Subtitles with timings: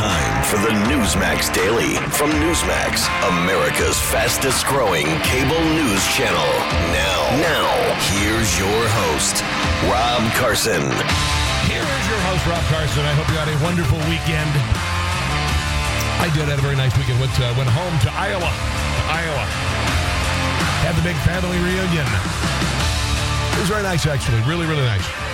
[0.00, 3.04] time for the Newsmax Daily from Newsmax,
[3.36, 6.48] America's fastest growing cable news channel.
[6.96, 7.68] Now, now,
[8.08, 9.44] here's your host,
[9.92, 10.80] Rob Carson.
[11.68, 13.04] Here is your host, Rob Carson.
[13.04, 14.48] I hope you had a wonderful weekend.
[16.24, 16.48] I did.
[16.48, 17.20] had a very nice weekend.
[17.20, 18.48] Went, uh, went home to Iowa.
[18.48, 19.44] To Iowa.
[20.80, 22.08] Had the big family reunion.
[23.52, 24.40] It was very nice, actually.
[24.48, 25.29] Really, really nice.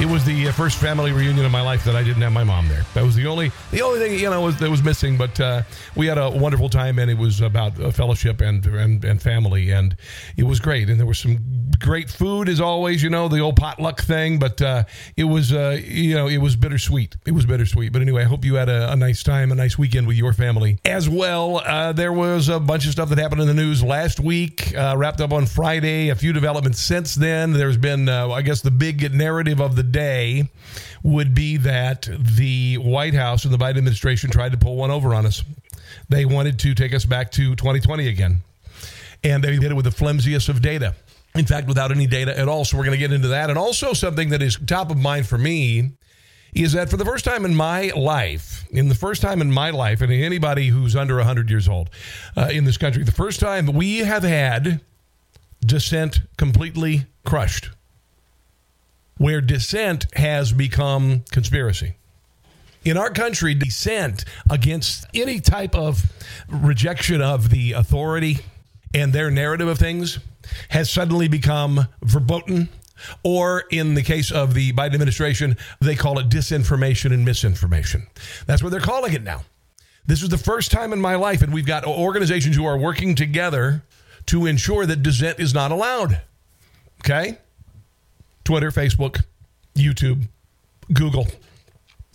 [0.00, 2.42] It was the uh, first family reunion of my life that I didn't have my
[2.42, 2.86] mom there.
[2.94, 5.18] That was the only the only thing you know was, that was missing.
[5.18, 5.62] But uh,
[5.94, 9.72] we had a wonderful time, and it was about uh, fellowship and, and and family,
[9.72, 9.94] and
[10.38, 10.88] it was great.
[10.88, 11.38] And there was some
[11.78, 13.02] great food as always.
[13.02, 14.84] You know the old potluck thing, but uh,
[15.18, 17.18] it was uh, you know it was bittersweet.
[17.26, 17.92] It was bittersweet.
[17.92, 20.32] But anyway, I hope you had a, a nice time, a nice weekend with your
[20.32, 21.58] family as well.
[21.58, 25.20] Uh, there was a bunch of stuff that happened in the news last week, wrapped
[25.20, 26.08] up on Friday.
[26.08, 27.52] A few developments since then.
[27.52, 30.48] There's been I guess the big narrative of the day
[31.02, 35.14] would be that the White House and the Biden administration tried to pull one over
[35.14, 35.42] on us.
[36.08, 38.42] They wanted to take us back to 2020 again.
[39.22, 40.94] And they did it with the flimsiest of data.
[41.34, 42.64] In fact, without any data at all.
[42.64, 43.50] So we're going to get into that.
[43.50, 45.92] And also, something that is top of mind for me
[46.54, 49.70] is that for the first time in my life, in the first time in my
[49.70, 51.90] life, and anybody who's under 100 years old
[52.36, 54.80] uh, in this country, the first time we have had
[55.64, 57.70] dissent completely crushed
[59.20, 61.94] where dissent has become conspiracy.
[62.86, 66.10] In our country, dissent against any type of
[66.48, 68.38] rejection of the authority
[68.94, 70.20] and their narrative of things
[70.70, 72.70] has suddenly become verboten.
[73.22, 78.06] Or in the case of the Biden administration, they call it disinformation and misinformation.
[78.46, 79.42] That's what they're calling it now.
[80.06, 83.14] This is the first time in my life, and we've got organizations who are working
[83.14, 83.82] together
[84.26, 86.22] to ensure that dissent is not allowed.
[87.00, 87.36] Okay?
[88.50, 89.22] Twitter, Facebook,
[89.76, 90.26] YouTube,
[90.92, 91.28] Google.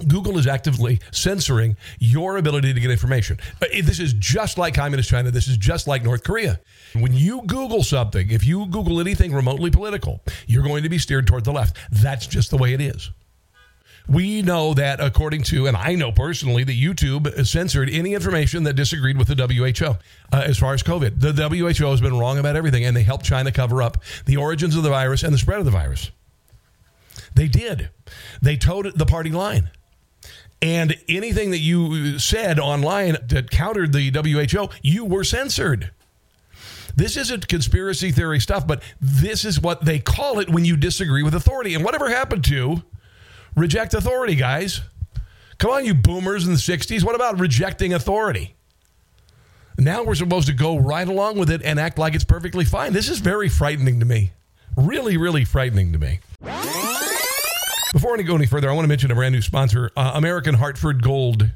[0.05, 3.37] Google is actively censoring your ability to get information.
[3.61, 5.31] Uh, this is just like Communist China.
[5.31, 6.59] This is just like North Korea.
[6.93, 11.25] When you Google something, if you Google anything remotely political, you're going to be steered
[11.25, 11.77] toward the left.
[11.89, 13.11] That's just the way it is.
[14.07, 18.73] We know that according to, and I know personally, that YouTube censored any information that
[18.73, 19.85] disagreed with the WHO
[20.31, 21.19] uh, as far as COVID.
[21.19, 24.75] The WHO has been wrong about everything, and they helped China cover up the origins
[24.75, 26.11] of the virus and the spread of the virus.
[27.35, 27.89] They did.
[28.41, 29.69] They toed the party line.
[30.61, 35.91] And anything that you said online that countered the WHO, you were censored.
[36.95, 41.23] This isn't conspiracy theory stuff, but this is what they call it when you disagree
[41.23, 41.75] with authority.
[41.75, 42.83] And whatever happened to
[43.55, 44.81] Reject authority, guys.
[45.57, 47.03] Come on, you boomers in the 60s.
[47.03, 48.55] What about rejecting authority?
[49.77, 52.91] Now we're supposed to go right along with it and act like it's perfectly fine.
[52.91, 54.31] This is very frightening to me.
[54.75, 56.19] Really, really frightening to me.
[57.95, 60.53] Before I go any further, I want to mention a brand new sponsor, uh, American
[60.53, 61.49] Hartford Gold.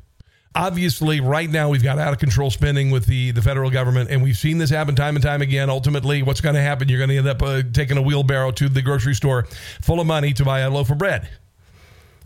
[0.56, 4.24] Obviously, right now we've got out of control spending with the, the federal government, and
[4.24, 5.70] we've seen this happen time and time again.
[5.70, 6.88] Ultimately, what's going to happen?
[6.88, 9.48] You're going to end up uh, taking a wheelbarrow to the grocery store
[9.82, 11.28] full of money to buy a loaf of bread.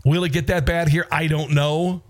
[0.04, 1.08] Will it get that bad here?
[1.10, 2.04] I don't know.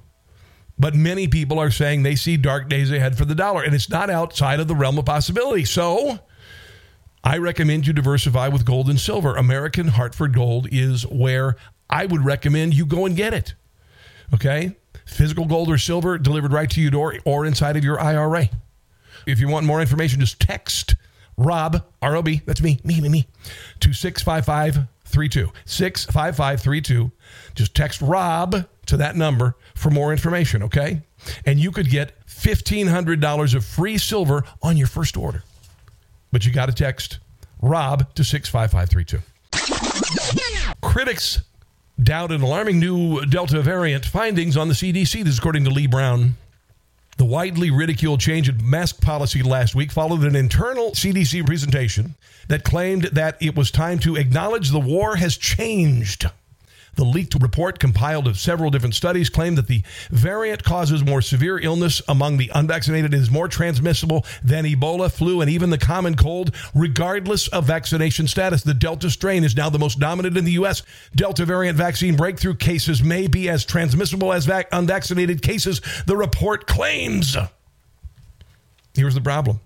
[0.79, 3.89] But many people are saying they see dark days ahead for the dollar, and it's
[3.89, 5.65] not outside of the realm of possibility.
[5.65, 6.19] So
[7.25, 9.35] I recommend you diversify with gold and silver.
[9.35, 11.57] American Hartford Gold is where
[11.89, 13.55] I would recommend you go and get it.
[14.33, 14.77] Okay?
[15.07, 18.49] Physical gold or silver delivered right to your door or inside of your IRA.
[19.27, 20.97] If you want more information, just text
[21.37, 23.27] Rob, R O B, that's me, me, me, me,
[23.81, 25.53] to 65532.
[25.65, 27.11] 65532.
[27.55, 31.03] Just text Rob to that number for more information, okay?
[31.47, 35.43] And you could get $1,500 of free silver on your first order.
[36.33, 37.19] But you got to text
[37.63, 39.21] Rob to 65532.
[40.83, 41.43] Critics
[42.03, 45.25] doubt an alarming new Delta variant findings on the CDC.
[45.25, 46.37] This is according to Lee Brown.
[47.17, 52.17] The widely ridiculed change in mask policy last week followed an internal CDC presentation
[52.49, 56.29] that claimed that it was time to acknowledge the war has changed.
[56.97, 61.59] The leaked report, compiled of several different studies, claimed that the variant causes more severe
[61.59, 66.17] illness among the unvaccinated and is more transmissible than Ebola, flu, and even the common
[66.17, 68.63] cold, regardless of vaccination status.
[68.63, 70.83] The Delta strain is now the most dominant in the U.S.
[71.15, 76.67] Delta variant vaccine breakthrough cases may be as transmissible as vac- unvaccinated cases, the report
[76.67, 77.37] claims.
[78.95, 79.61] Here's the problem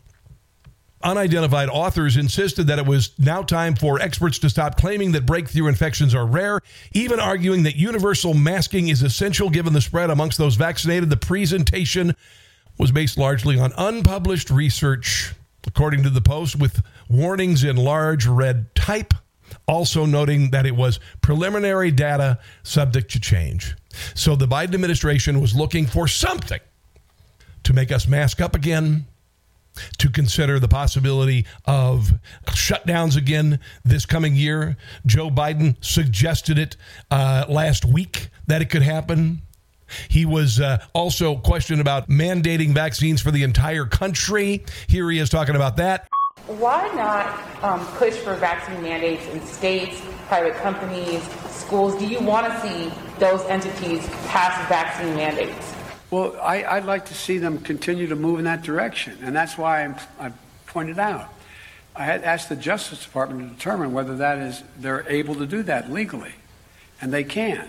[1.03, 5.69] Unidentified authors insisted that it was now time for experts to stop claiming that breakthrough
[5.69, 6.61] infections are rare,
[6.93, 11.09] even arguing that universal masking is essential given the spread amongst those vaccinated.
[11.09, 12.17] The presentation
[12.79, 15.35] was based largely on unpublished research,
[15.67, 19.15] according to the Post, with warnings in large red type,
[19.69, 23.77] also noting that it was preliminary data subject to change.
[24.15, 26.61] So the Biden administration was looking for something
[27.63, 29.07] to make us mask up again,
[29.99, 32.13] to consider the possibility of
[32.47, 34.77] shutdowns again this coming year.
[35.07, 36.77] Joe Biden suggested it
[37.11, 39.43] uh, last week that it could happen.
[40.09, 44.65] He was uh, also questioned about mandating vaccines for the entire country.
[44.87, 46.07] Here he is talking about that.
[46.47, 51.99] Why not um, push for vaccine mandates in states, private companies, schools?
[51.99, 55.78] Do you want to see those entities pass vaccine mandates?
[56.11, 59.59] Well, I, would like to see them continue to move in that direction, and that's
[59.59, 60.33] why I'm, I
[60.67, 61.29] pointed out.
[61.95, 65.63] I had asked the Justice Department to determine whether that is they're able to do
[65.65, 66.33] that legally,
[67.01, 67.69] and they can.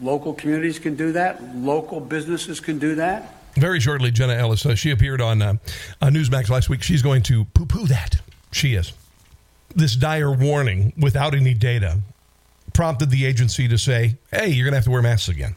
[0.00, 1.56] Local communities can do that.
[1.56, 3.34] Local businesses can do that.
[3.54, 4.64] Very shortly, Jenna Ellis.
[4.64, 5.54] Uh, she appeared on uh,
[6.00, 6.82] Newsmax last week.
[6.82, 8.16] She's going to poo-poo that.
[8.52, 8.92] She is.
[9.74, 11.98] This dire warning without any data
[12.72, 15.56] prompted the agency to say, "Hey, you're going to have to wear masks again."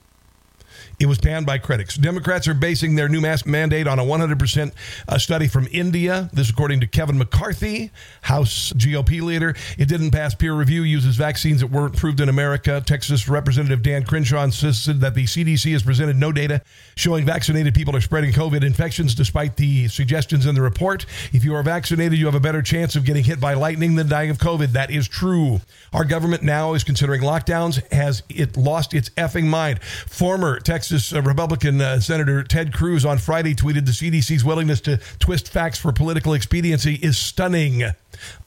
[1.02, 1.98] It was panned by critics.
[1.98, 4.72] Democrats are basing their new mask mandate on a 100%
[5.08, 6.30] uh, study from India.
[6.32, 7.90] This, according to Kevin McCarthy,
[8.22, 9.56] House GOP leader.
[9.80, 12.84] It didn't pass peer review, uses vaccines that weren't approved in America.
[12.86, 16.62] Texas Representative Dan Crenshaw insisted that the CDC has presented no data
[16.96, 21.08] showing vaccinated people are spreading COVID infections, despite the suggestions in the report.
[21.34, 24.08] If you are vaccinated, you have a better chance of getting hit by lightning than
[24.08, 24.74] dying of COVID.
[24.74, 25.62] That is true.
[25.94, 27.92] Our government now is considering lockdowns.
[27.92, 29.82] Has it lost its effing mind?
[29.82, 34.82] Former Texas Texas uh, Republican uh, Senator Ted Cruz on Friday tweeted the CDC's willingness
[34.82, 37.82] to twist facts for political expediency is stunning.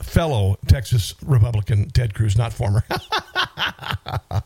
[0.03, 2.85] Fellow Texas Republican Ted Cruz, not former.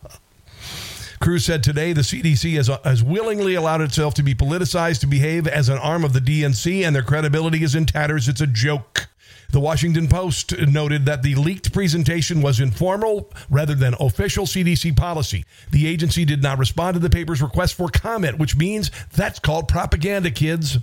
[1.19, 5.07] Cruz said today the CDC has, uh, has willingly allowed itself to be politicized to
[5.07, 8.29] behave as an arm of the DNC, and their credibility is in tatters.
[8.29, 9.08] It's a joke.
[9.51, 15.43] The Washington Post noted that the leaked presentation was informal rather than official CDC policy.
[15.71, 19.67] The agency did not respond to the paper's request for comment, which means that's called
[19.67, 20.77] propaganda, kids.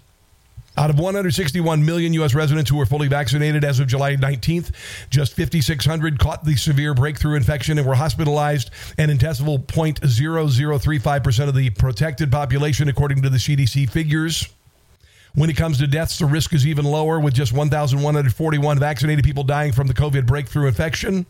[0.78, 2.34] Out of 161 million U.S.
[2.34, 4.72] residents who were fully vaccinated as of July 19th,
[5.08, 11.54] just 5,600 caught the severe breakthrough infection and were hospitalized, and an intestinal 0.0035% of
[11.54, 14.48] the protected population, according to the CDC figures.
[15.36, 19.44] When it comes to deaths, the risk is even lower with just 1,141 vaccinated people
[19.44, 21.26] dying from the COVID breakthrough infection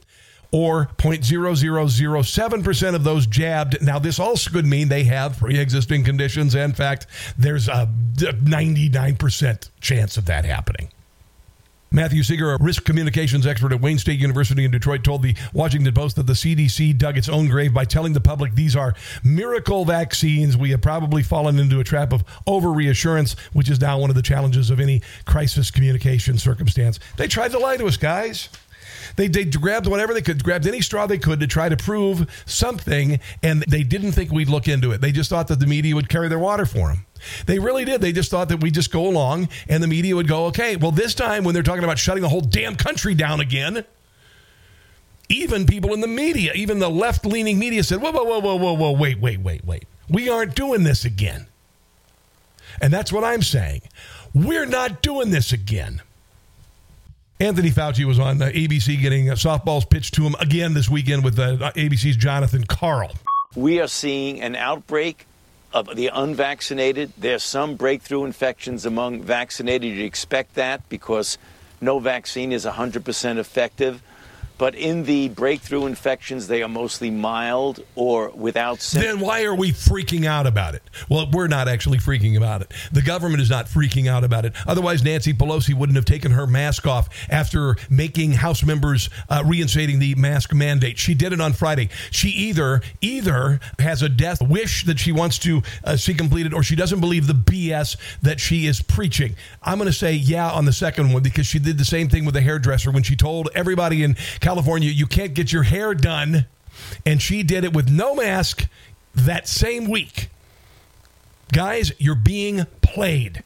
[0.52, 3.82] or 0.0007% of those jabbed.
[3.82, 6.54] Now, this also could mean they have pre existing conditions.
[6.54, 10.90] In fact, there's a 99% chance of that happening.
[11.90, 15.94] Matthew Seeger, a risk communications expert at Wayne State University in Detroit, told the Washington
[15.94, 19.84] Post that the CDC dug its own grave by telling the public these are miracle
[19.84, 20.56] vaccines.
[20.56, 24.16] We have probably fallen into a trap of over reassurance, which is now one of
[24.16, 26.98] the challenges of any crisis communication circumstance.
[27.16, 28.48] They tried to lie to us, guys.
[29.14, 32.28] They, they grabbed whatever they could, grabbed any straw they could to try to prove
[32.46, 35.00] something, and they didn't think we'd look into it.
[35.00, 37.06] They just thought that the media would carry their water for them.
[37.46, 38.00] They really did.
[38.00, 40.90] They just thought that we'd just go along and the media would go, okay, well,
[40.90, 43.84] this time when they're talking about shutting the whole damn country down again,
[45.28, 48.56] even people in the media, even the left leaning media said, whoa, whoa, whoa, whoa,
[48.56, 49.84] whoa, whoa, wait, wait, wait, wait.
[50.08, 51.46] We aren't doing this again.
[52.80, 53.82] And that's what I'm saying.
[54.34, 56.02] We're not doing this again.
[57.38, 61.22] Anthony Fauci was on uh, ABC getting uh, softballs pitched to him again this weekend
[61.22, 63.12] with uh, ABC's Jonathan Karl.
[63.54, 65.26] We are seeing an outbreak
[65.70, 67.12] of the unvaccinated.
[67.18, 69.94] There's some breakthrough infections among vaccinated.
[69.96, 71.36] You expect that because
[71.78, 74.02] no vaccine is 100% effective.
[74.58, 79.14] But in the breakthrough infections, they are mostly mild or without symptoms.
[79.14, 80.82] Then why are we freaking out about it?
[81.10, 82.72] Well, we're not actually freaking about it.
[82.90, 84.54] The government is not freaking out about it.
[84.66, 89.98] Otherwise, Nancy Pelosi wouldn't have taken her mask off after making House members uh, reinstating
[89.98, 90.98] the mask mandate.
[90.98, 91.90] She did it on Friday.
[92.10, 96.62] She either either has a death wish that she wants to uh, see completed, or
[96.62, 99.36] she doesn't believe the BS that she is preaching.
[99.62, 102.24] I'm going to say yeah on the second one because she did the same thing
[102.24, 106.46] with the hairdresser when she told everybody in California, you can't get your hair done.
[107.04, 108.68] And she did it with no mask
[109.12, 110.28] that same week.
[111.52, 113.42] Guys, you're being played.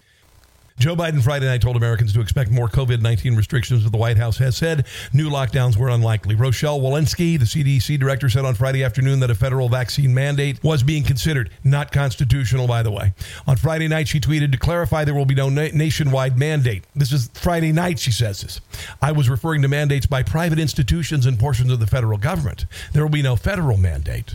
[0.80, 4.16] Joe Biden Friday night told Americans to expect more COVID 19 restrictions, but the White
[4.16, 6.34] House has said new lockdowns were unlikely.
[6.34, 10.82] Rochelle Walensky, the CDC director, said on Friday afternoon that a federal vaccine mandate was
[10.82, 13.12] being considered, not constitutional, by the way.
[13.46, 16.84] On Friday night, she tweeted to clarify there will be no na- nationwide mandate.
[16.96, 18.62] This is Friday night, she says this.
[19.02, 22.64] I was referring to mandates by private institutions and portions of the federal government.
[22.94, 24.34] There will be no federal mandate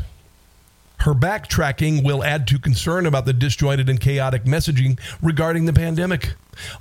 [1.05, 6.33] Her backtracking will add to concern about the disjointed and chaotic messaging regarding the pandemic.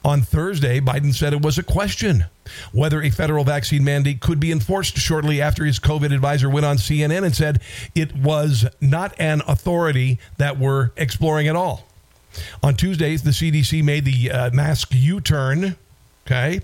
[0.02, 2.24] On Thursday, Biden said it was a question
[2.72, 6.78] whether a federal vaccine mandate could be enforced shortly after his COVID advisor went on
[6.78, 7.60] CNN and said
[7.94, 11.86] it was not an authority that we're exploring at all.
[12.62, 15.76] On Tuesdays, the CDC made the uh, mask U turn.
[16.26, 16.62] Okay.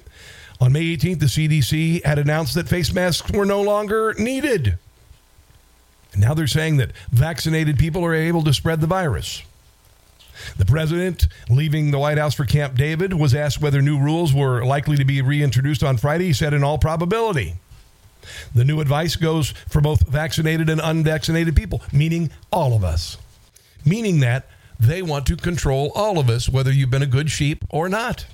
[0.62, 4.78] On May 18th, the CDC had announced that face masks were no longer needed.
[6.12, 9.42] And now they're saying that vaccinated people are able to spread the virus.
[10.56, 14.64] The president, leaving the White House for Camp David, was asked whether new rules were
[14.64, 16.26] likely to be reintroduced on Friday.
[16.26, 17.56] He said, in all probability.
[18.54, 23.18] The new advice goes for both vaccinated and unvaccinated people, meaning all of us.
[23.84, 24.46] Meaning that
[24.78, 28.26] they want to control all of us, whether you've been a good sheep or not.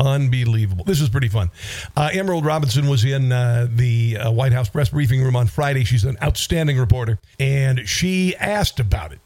[0.00, 0.84] Unbelievable.
[0.84, 1.50] This is pretty fun.
[1.94, 5.84] Uh, Emerald Robinson was in uh, the uh, White House press briefing room on Friday.
[5.84, 9.20] She's an outstanding reporter, and she asked about it.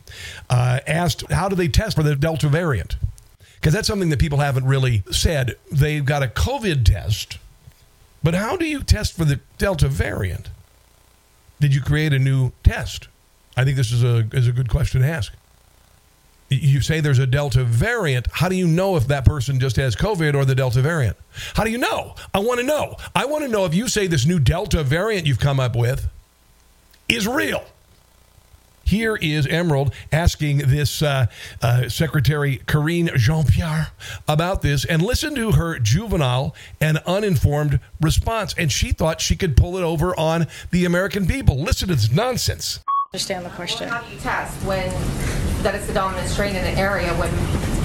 [0.50, 2.96] Uh, asked, how do they test for the Delta variant?
[3.54, 5.54] Because that's something that people haven't really said.
[5.70, 7.38] They've got a COVID test,
[8.24, 10.50] but how do you test for the Delta variant?
[11.60, 13.06] Did you create a new test?
[13.56, 15.32] I think this is a, is a good question to ask
[16.54, 18.26] you say there's a Delta variant.
[18.30, 21.16] How do you know if that person just has COVID or the Delta variant?
[21.54, 22.14] How do you know?
[22.32, 22.96] I want to know.
[23.14, 26.08] I want to know if you say this new Delta variant you've come up with
[27.08, 27.64] is real.
[28.84, 31.26] Here is Emerald asking this uh,
[31.62, 33.88] uh, Secretary Karine Jean Pierre
[34.28, 38.54] about this, and listen to her juvenile and uninformed response.
[38.58, 41.58] And she thought she could pull it over on the American people.
[41.58, 42.80] Listen to this nonsense.
[43.12, 43.88] Understand the question.
[43.88, 44.90] How do you test when
[45.64, 47.30] that it's the dominant strain in the area when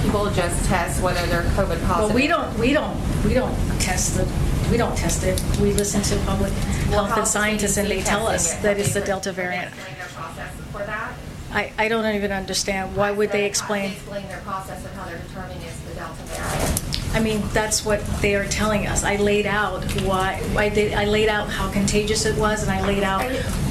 [0.02, 1.88] people just test whether they're COVID positive?
[1.88, 4.28] Well, we don't, we don't, we don't test the,
[4.70, 5.42] we don't test it.
[5.60, 6.52] We listen to public
[6.90, 8.62] Well, health and scientists, and they tell us it?
[8.62, 9.72] that it's the Delta variant.
[9.74, 11.14] explain their process for that?
[11.52, 12.94] I, I don't even understand.
[12.94, 13.92] Why would they explain?
[13.92, 17.14] explain their process and how they're determining it's the Delta variant?
[17.14, 19.02] I mean, that's what they are telling us.
[19.04, 22.86] I laid out why, I did, I laid out how contagious it was, and I
[22.86, 23.22] laid out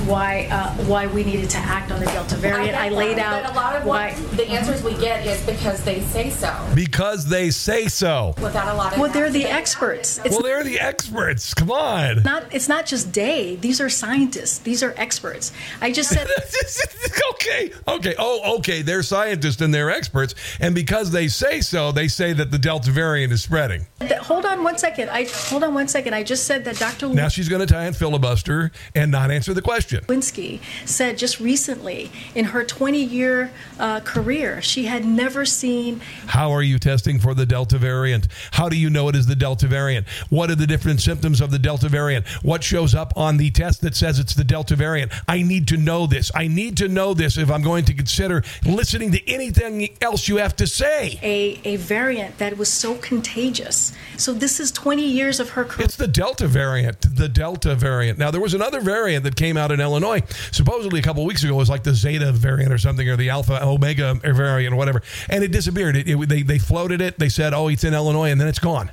[0.10, 2.76] why, uh, why we needed to act on the Delta variant.
[2.76, 4.14] I get laid that, out But a lot of why.
[4.36, 8.34] the answers we get is because they say so, Because they say so.
[8.42, 9.00] without a lot of.
[9.00, 10.18] Well, they're the experts.
[10.26, 11.54] It's Well, they're the experts.
[11.54, 12.24] Come on.
[12.24, 13.56] not, it's not just day.
[13.58, 14.60] These are scientists.
[14.60, 15.52] These are experts.
[15.82, 16.28] I just said,
[17.34, 18.16] okay, okay.
[18.18, 18.82] Oh, okay.
[18.82, 22.92] They're scientists and they're experts, and because they say so, they say that the Delta
[22.92, 23.86] variant is spreading.
[24.00, 25.10] that- hold on one second.
[25.10, 26.14] I, hold on one second.
[26.14, 27.10] I just said that Dr.
[27.10, 29.99] Now she's going to tie and filibuster and not answer the question.
[30.08, 36.52] Walensky said just recently in her 20 year uh, career, she had never seen How
[36.52, 38.28] are you testing for the Delta variant?
[38.52, 40.08] How do you know it is the Delta variant?
[40.30, 42.28] What are the different symptoms of the Delta variant?
[42.44, 45.12] What shows up on the test that says it's the Delta variant?
[45.28, 46.32] I need to know this.
[46.36, 50.38] I need to know this if I'm going to consider listening to anything else you
[50.38, 51.20] have to say.
[51.22, 53.94] a, a variant that was so contagious.
[54.18, 55.86] So this is 20 years of her career.
[55.86, 57.16] It's the Delta variant.
[57.16, 58.20] The Delta variant.
[58.20, 61.56] Now, there was another variant that came out in Illinois, supposedly a couple weeks ago.
[61.56, 65.02] Was like the Zeta variant or something, or the Alpha Omega variant or whatever.
[65.30, 65.96] And it disappeared.
[65.96, 67.18] It, it- they, they floated it.
[67.18, 68.92] They said, oh, it's in Illinois, and then it's gone.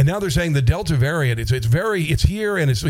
[0.00, 1.38] And now they're saying the Delta variant.
[1.38, 2.82] It's, it's very, it's here, and it's.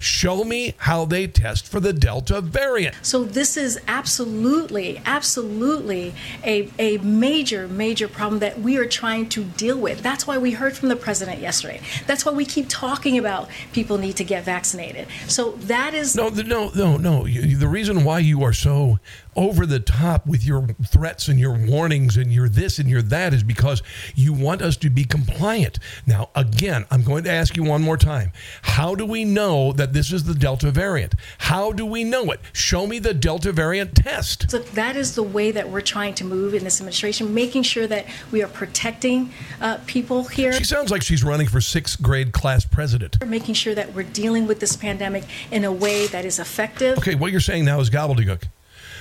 [0.00, 2.94] Show me how they test for the Delta variant.
[3.00, 6.12] So this is absolutely, absolutely
[6.44, 10.02] a, a major, major problem that we are trying to deal with.
[10.02, 11.80] That's why we heard from the president yesterday.
[12.06, 15.08] That's why we keep talking about people need to get vaccinated.
[15.26, 17.24] So that is No, no, no, no.
[17.24, 18.98] You- The reason why you are so
[19.38, 23.32] over the top with your threats and your warnings and your this and your that
[23.32, 23.84] is because
[24.16, 25.78] you want us to be compliant.
[26.08, 28.32] Now, again, I'm going to ask you one more time.
[28.62, 31.14] How do we know that this is the Delta variant?
[31.38, 32.40] How do we know it?
[32.52, 34.50] Show me the Delta variant test.
[34.50, 37.86] So that is the way that we're trying to move in this administration, making sure
[37.86, 39.30] that we are protecting
[39.60, 43.24] uh, people here, She sounds like she's running for sixth grade class president.
[43.24, 46.98] making sure that we're dealing with this pandemic in a way that is effective.
[46.98, 48.42] Okay, what you're saying now is gobbledygook.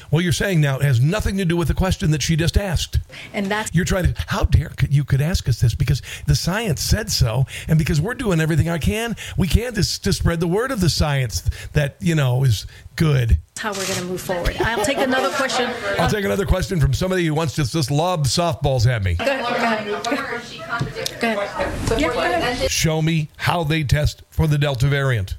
[0.09, 2.57] What you're saying now it has nothing to do with the question that she just
[2.57, 2.99] asked.
[3.33, 6.35] And that's You're trying to, how dare could- you could ask us this because the
[6.35, 10.39] science said so, and because we're doing everything I can, we can to, to spread
[10.39, 11.41] the word of the science
[11.73, 13.37] that, you know, is good.
[13.59, 14.55] how we're going to move forward.
[14.59, 15.69] I'll take another question.
[15.99, 19.15] I'll take another question from somebody who wants to just lob softballs at me.
[19.15, 19.85] Go ahead.
[20.03, 20.33] Go ahead.
[20.33, 21.49] Or she contradicted Go ahead.
[21.87, 22.71] question Yeah, go ahead.
[22.71, 25.35] Show me how they test for the Delta variant.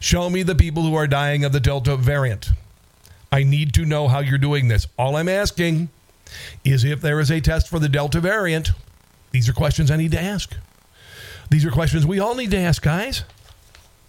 [0.00, 2.50] Show me the people who are dying of the Delta variant.
[3.32, 4.86] I need to know how you're doing this.
[4.98, 5.88] All I'm asking
[6.64, 8.70] is if there is a test for the Delta variant.
[9.30, 10.54] These are questions I need to ask.
[11.50, 13.24] These are questions we all need to ask, guys.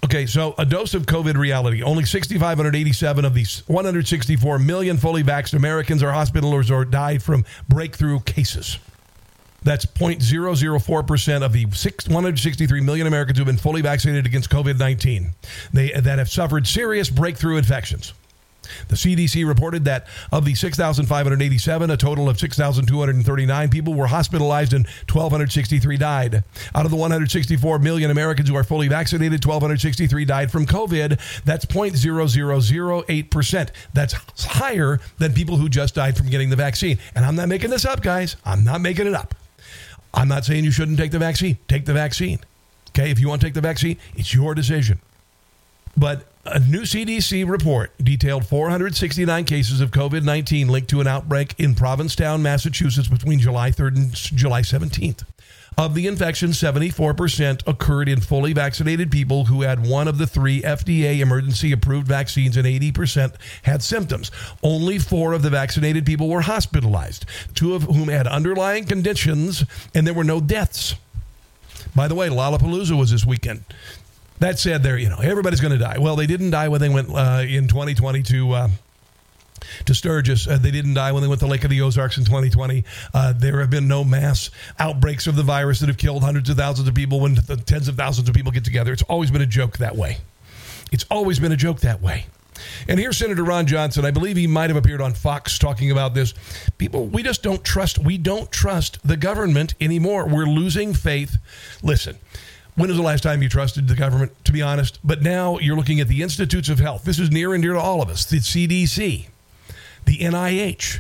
[0.04, 0.26] Okay.
[0.26, 1.82] So a dose of COVID reality.
[1.82, 8.20] Only 6,587 of these 164 million fully vaxxed Americans are hospitalized or died from breakthrough
[8.20, 8.78] cases.
[9.64, 15.32] That's 0.004% of the 163 million Americans who have been fully vaccinated against COVID 19
[15.72, 18.14] that have suffered serious breakthrough infections.
[18.88, 24.88] The CDC reported that of the 6,587, a total of 6,239 people were hospitalized and
[25.12, 26.44] 1,263 died.
[26.76, 31.44] Out of the 164 million Americans who are fully vaccinated, 1,263 died from COVID.
[31.44, 33.70] That's 0.0008%.
[33.94, 36.98] That's higher than people who just died from getting the vaccine.
[37.16, 38.36] And I'm not making this up, guys.
[38.46, 39.36] I'm not making it up.
[40.14, 41.58] I'm not saying you shouldn't take the vaccine.
[41.68, 42.40] Take the vaccine.
[42.90, 45.00] Okay, if you want to take the vaccine, it's your decision.
[45.98, 51.56] But a new CDC report detailed 469 cases of COVID 19 linked to an outbreak
[51.58, 55.24] in Provincetown, Massachusetts between July 3rd and July 17th.
[55.76, 60.62] Of the infections, 74% occurred in fully vaccinated people who had one of the three
[60.62, 63.34] FDA emergency approved vaccines, and 80%
[63.64, 64.30] had symptoms.
[64.62, 69.64] Only four of the vaccinated people were hospitalized, two of whom had underlying conditions,
[69.96, 70.94] and there were no deaths.
[71.96, 73.64] By the way, Lollapalooza was this weekend.
[74.40, 75.98] That said, there, you know, everybody's going to die.
[76.00, 78.52] Well, they didn't die when they went uh, in 2020 to.
[78.52, 78.70] Uh,
[79.86, 80.46] to Sturgis.
[80.46, 82.84] Uh, they didn't die when they went to Lake of the Ozarks in 2020.
[83.14, 86.58] Uh, there have been no mass outbreaks of the virus that have killed hundreds of
[86.58, 88.92] thousands of people when tens of thousands of people get together.
[88.92, 90.18] It's always been a joke that way.
[90.92, 92.26] It's always been a joke that way.
[92.88, 94.06] And here's Senator Ron Johnson.
[94.06, 96.34] I believe he might have appeared on Fox talking about this.
[96.78, 98.00] People, we just don't trust.
[98.00, 100.28] We don't trust the government anymore.
[100.28, 101.38] We're losing faith.
[101.82, 102.18] Listen,
[102.76, 105.00] when was the last time you trusted the government, to be honest?
[105.04, 107.04] But now you're looking at the Institutes of Health.
[107.04, 109.28] This is near and dear to all of us the CDC,
[110.06, 111.00] the NIH.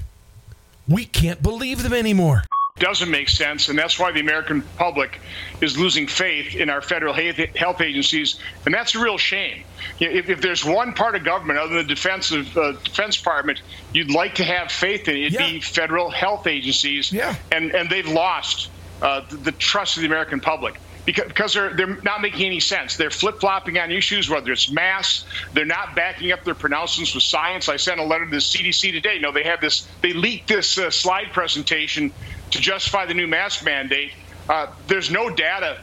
[0.88, 2.44] We can't believe them anymore.
[2.80, 5.20] Doesn't make sense, and that's why the American public
[5.62, 9.63] is losing faith in our federal health agencies, and that's a real shame.
[10.00, 13.62] If, if there's one part of government other than the defense of, uh, Defense Department
[13.94, 15.51] you'd like to have faith in, it'd yeah.
[15.51, 17.36] be federal health agencies, yeah.
[17.51, 18.72] and and they've lost
[19.03, 22.60] uh, the, the trust of the American public because, because they're they're not making any
[22.60, 22.95] sense.
[22.95, 25.25] They're flip flopping on issues, whether it's masks.
[25.53, 27.69] They're not backing up their pronouncements with science.
[27.69, 29.19] I sent a letter to the CDC today.
[29.19, 29.88] Know, they have this.
[30.01, 32.12] They leaked this uh, slide presentation
[32.51, 34.13] to justify the new mask mandate.
[34.50, 35.80] Uh, there's no data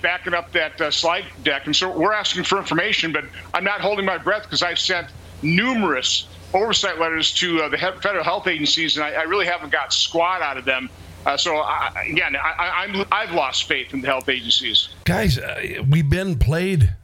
[0.00, 3.12] backing up that uh, slide deck, and so we're asking for information.
[3.12, 5.08] But I'm not holding my breath because I've sent
[5.42, 9.92] numerous oversight letters to uh, the federal health agencies, and I, I really haven't got
[9.92, 10.88] squat out of them.
[11.26, 14.90] Uh, so I, again, I, have lost faith in the health agencies.
[15.04, 16.94] Guys, uh, we've been played.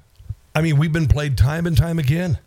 [0.54, 2.38] I mean, we've been played time and time again.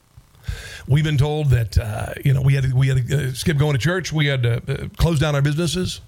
[0.87, 3.57] We've been told that uh, you know we had to, we had to uh, skip
[3.57, 4.13] going to church.
[4.13, 5.99] We had to uh, close down our businesses.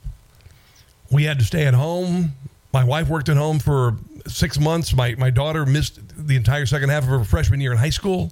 [1.12, 2.32] We had to stay at home.
[2.72, 4.94] My wife worked at home for six months.
[4.94, 8.32] My my daughter missed the entire second half of her freshman year in high school,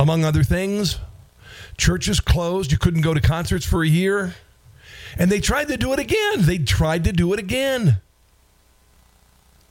[0.00, 0.98] among other things.
[1.76, 2.72] Churches closed.
[2.72, 4.34] You couldn't go to concerts for a year.
[5.16, 6.42] And they tried to do it again.
[6.42, 8.00] They tried to do it again.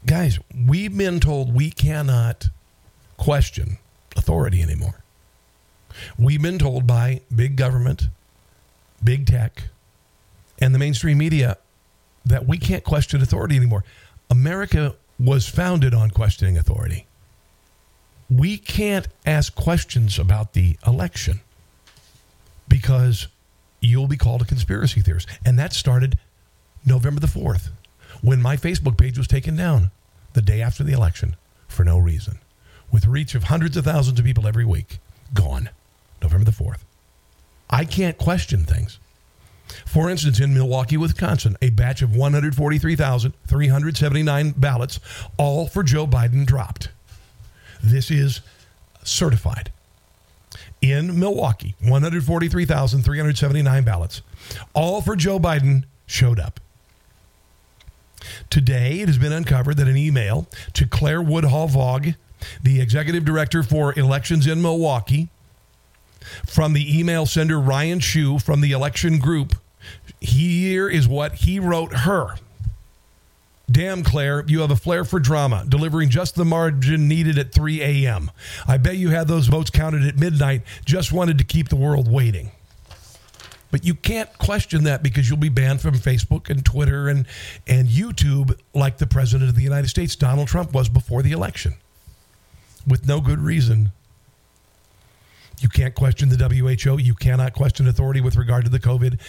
[0.05, 2.47] Guys, we've been told we cannot
[3.17, 3.77] question
[4.15, 5.03] authority anymore.
[6.17, 8.03] We've been told by big government,
[9.03, 9.63] big tech,
[10.59, 11.57] and the mainstream media
[12.25, 13.83] that we can't question authority anymore.
[14.29, 17.05] America was founded on questioning authority.
[18.29, 21.41] We can't ask questions about the election
[22.67, 23.27] because
[23.81, 25.27] you'll be called a conspiracy theorist.
[25.45, 26.17] And that started
[26.85, 27.69] November the 4th
[28.21, 29.91] when my Facebook page was taken down
[30.33, 31.35] the day after the election
[31.67, 32.39] for no reason,
[32.91, 34.99] with reach of hundreds of thousands of people every week.
[35.33, 35.69] Gone.
[36.21, 36.79] November the 4th.
[37.69, 38.99] I can't question things.
[39.85, 44.99] For instance, in Milwaukee, Wisconsin, a batch of 143,379 ballots,
[45.37, 46.89] all for Joe Biden, dropped.
[47.83, 48.41] This is
[49.03, 49.71] certified
[50.91, 54.21] in Milwaukee, 143,379 ballots,
[54.73, 56.59] all for Joe Biden, showed up.
[58.49, 62.15] Today, it has been uncovered that an email to Claire Woodall-Vogg,
[62.61, 65.29] the executive director for elections in Milwaukee,
[66.45, 69.55] from the email sender Ryan Chew from the election group,
[70.19, 72.35] here is what he wrote her.
[73.71, 77.81] Damn, Claire, you have a flair for drama, delivering just the margin needed at 3
[77.81, 78.31] a.m.
[78.67, 82.11] I bet you had those votes counted at midnight, just wanted to keep the world
[82.11, 82.51] waiting.
[83.71, 87.27] But you can't question that because you'll be banned from Facebook and Twitter and,
[87.67, 91.75] and YouTube like the President of the United States, Donald Trump, was before the election
[92.87, 93.91] with no good reason.
[95.59, 96.97] You can't question the WHO.
[96.99, 99.19] You cannot question authority with regard to the COVID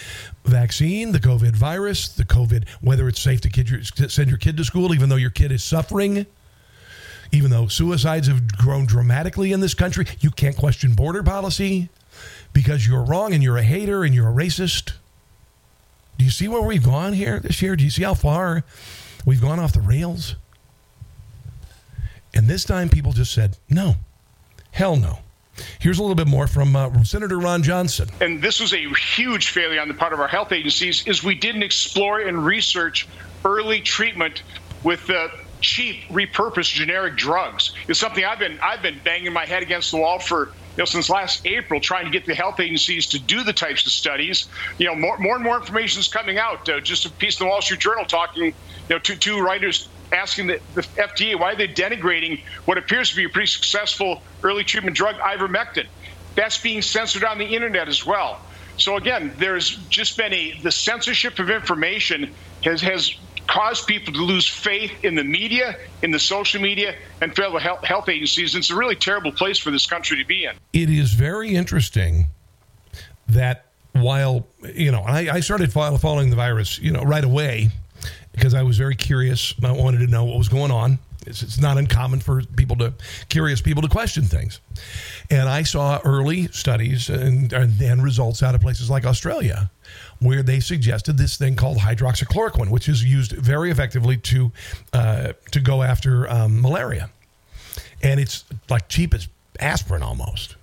[0.45, 4.63] vaccine, the COVID virus, the COVID, whether it's safe to your, send your kid to
[4.63, 6.25] school, even though your kid is suffering.
[7.31, 11.89] even though suicides have grown dramatically in this country, you can't question border policy
[12.53, 14.93] because you're wrong and you're a hater and you're a racist.
[16.17, 17.75] Do you see where we've gone here this year?
[17.75, 18.63] Do you see how far
[19.25, 20.35] we've gone off the rails?
[22.33, 23.95] And this time people just said, no,
[24.71, 25.19] hell no.
[25.79, 28.09] Here's a little bit more from uh, Senator Ron Johnson.
[28.19, 31.35] And this was a huge failure on the part of our health agencies is we
[31.35, 33.07] didn't explore and research
[33.43, 34.43] early treatment
[34.83, 35.29] with the
[35.61, 37.73] cheap repurposed generic drugs.
[37.87, 40.85] It's something I've been I've been banging my head against the wall for you know,
[40.85, 44.47] since last April, trying to get the health agencies to do the types of studies.
[44.77, 46.67] You know, more, more and more information is coming out.
[46.69, 48.53] Uh, just a piece in the Wall Street Journal talking, you
[48.89, 53.25] know, to two writers asking the, the FDA why they're denigrating what appears to be
[53.25, 55.87] a pretty successful early treatment drug, ivermectin.
[56.35, 58.41] That's being censored on the internet as well.
[58.77, 63.15] So again, there's just been a the censorship of information has has
[63.47, 67.83] caused people to lose faith in the media, in the social media, and federal health,
[67.83, 68.55] health agencies.
[68.55, 70.55] It's a really terrible place for this country to be in.
[70.73, 72.27] It is very interesting
[73.27, 77.69] that while you know I, I started following the virus, you know, right away
[78.31, 79.53] because I was very curious.
[79.63, 80.97] I wanted to know what was going on.
[81.27, 82.93] It's, it's, not uncommon for people to
[83.29, 84.59] curious people to question things,
[85.29, 89.69] and I saw early studies and, and results out of places like Australia,
[90.19, 94.51] where they suggested this thing called hydroxychloroquine, which is used very effectively to
[94.93, 97.11] uh, to go after um, malaria,
[98.01, 99.27] and it's like cheap as
[99.59, 100.55] aspirin almost.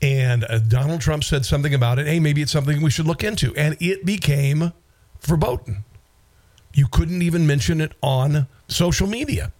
[0.00, 2.06] And uh, Donald Trump said something about it.
[2.06, 4.72] Hey, maybe it's something we should look into, and it became
[5.22, 5.84] verboten.
[6.74, 9.52] You couldn't even mention it on social media.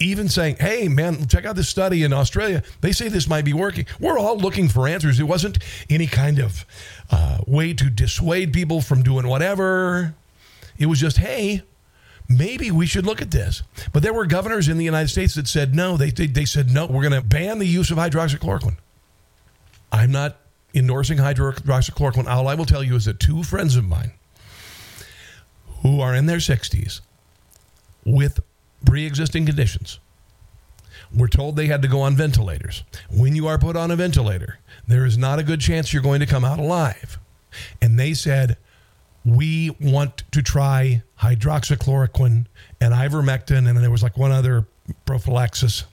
[0.00, 2.62] Even saying, hey, man, check out this study in Australia.
[2.80, 3.86] They say this might be working.
[3.98, 5.18] We're all looking for answers.
[5.18, 5.58] It wasn't
[5.90, 6.64] any kind of
[7.10, 10.14] uh, way to dissuade people from doing whatever.
[10.78, 11.62] It was just, hey,
[12.28, 13.64] maybe we should look at this.
[13.92, 15.96] But there were governors in the United States that said no.
[15.96, 18.76] They, they, they said, no, we're going to ban the use of hydroxychloroquine.
[19.90, 20.36] I'm not
[20.74, 22.28] endorsing hydroxychloroquine.
[22.28, 24.12] All I will tell you is that two friends of mine
[25.82, 27.00] who are in their 60s
[28.04, 28.40] with
[28.84, 29.98] pre existing conditions
[31.14, 32.84] We're told they had to go on ventilators.
[33.10, 36.20] When you are put on a ventilator, there is not a good chance you're going
[36.20, 37.18] to come out alive.
[37.80, 38.56] And they said,
[39.24, 42.46] We want to try hydroxychloroquine
[42.80, 44.66] and ivermectin, and there was like one other
[45.06, 45.84] prophylaxis.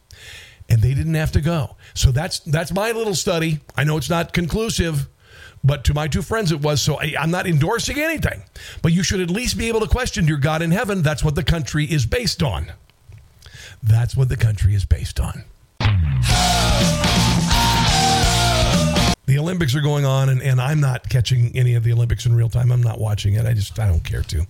[0.68, 1.76] And they didn't have to go.
[1.94, 3.60] So that's that's my little study.
[3.78, 5.08] I know it's not conclusive,
[5.66, 6.82] but to my two friends, it was.
[6.82, 8.44] So I, am not endorsing anything.
[8.82, 11.02] But you should at least be able to question your God in heaven.
[11.02, 12.72] That's what the country is based on.
[13.82, 15.44] That's what the country is based on.
[19.28, 22.36] The Olympics are going on, and, and I'm not catching any of the Olympics in
[22.36, 22.72] real time.
[22.72, 23.46] I'm not watching it.
[23.46, 24.46] I just, I don't care to.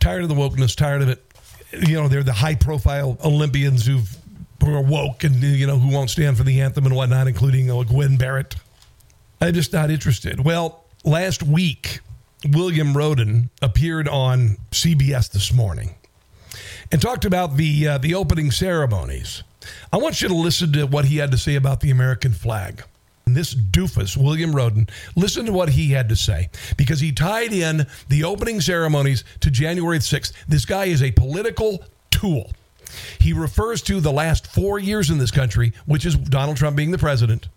[0.00, 1.22] Tired of the wokeness, tired of it.
[1.86, 4.16] You know, they're the high profile Olympians who've,
[4.64, 7.70] who are woke and, you know, who won't stand for the anthem and whatnot, including
[7.70, 8.56] uh, Gwen Barrett.
[9.40, 10.44] I'm just not interested.
[10.44, 12.00] Well, last week,
[12.50, 15.94] William Rhoden appeared on CBS this morning
[16.90, 19.42] and talked about the uh, the opening ceremonies.
[19.92, 22.82] I want you to listen to what he had to say about the American flag.
[23.26, 26.48] And this doofus, William Rhoden, listen to what he had to say
[26.78, 30.32] because he tied in the opening ceremonies to January 6th.
[30.48, 32.50] This guy is a political tool.
[33.20, 36.90] He refers to the last four years in this country, which is Donald Trump being
[36.90, 37.48] the president,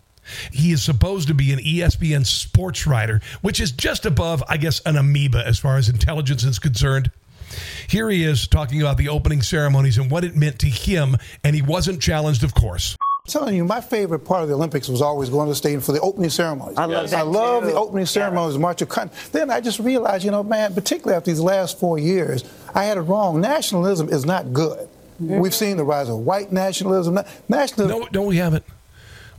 [0.52, 4.80] he is supposed to be an ESPN sports writer, which is just above, I guess,
[4.80, 7.10] an amoeba as far as intelligence is concerned.
[7.88, 11.54] Here he is talking about the opening ceremonies and what it meant to him, and
[11.54, 12.96] he wasn't challenged, of course.
[13.24, 15.80] I'm telling you, my favorite part of the Olympics was always going to the stadium
[15.80, 16.76] for the opening ceremonies.
[16.76, 17.10] I love yes.
[17.12, 17.70] that I love too.
[17.70, 18.60] the opening ceremonies, yeah.
[18.60, 19.16] March of Country.
[19.30, 22.42] Then I just realized, you know, man, particularly after these last four years,
[22.74, 23.40] I had it wrong.
[23.40, 24.88] Nationalism is not good.
[25.22, 25.38] Mm-hmm.
[25.38, 27.18] We've seen the rise of white nationalism.
[27.48, 28.00] Nationalism.
[28.00, 28.38] No, no, we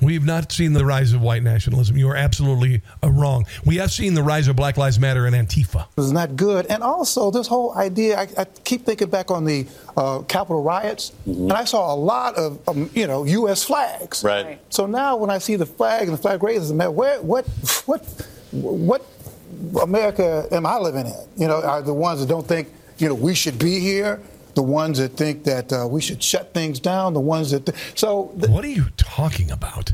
[0.03, 0.13] haven't.
[0.13, 1.97] We've not seen the rise of white nationalism.
[1.97, 3.45] You are absolutely uh, wrong.
[3.65, 5.87] We have seen the rise of Black Lives Matter and Antifa.
[5.97, 6.65] It's not good.
[6.67, 11.11] And also, this whole idea, I, I keep thinking back on the uh, Capitol riots,
[11.27, 11.43] mm-hmm.
[11.43, 13.63] and I saw a lot of, um, you know, U.S.
[13.63, 14.23] flags.
[14.23, 14.59] Right.
[14.69, 17.45] So now when I see the flag and the flag raises, man, where, what,
[17.85, 18.01] what,
[18.51, 19.05] what
[19.81, 21.27] America am I living in?
[21.37, 24.21] You know, are the ones that don't think, you know, we should be here?
[24.55, 27.65] The ones that think that uh, we should shut things down, the ones that.
[27.65, 28.31] Th- so.
[28.37, 29.93] Th- what are you talking about?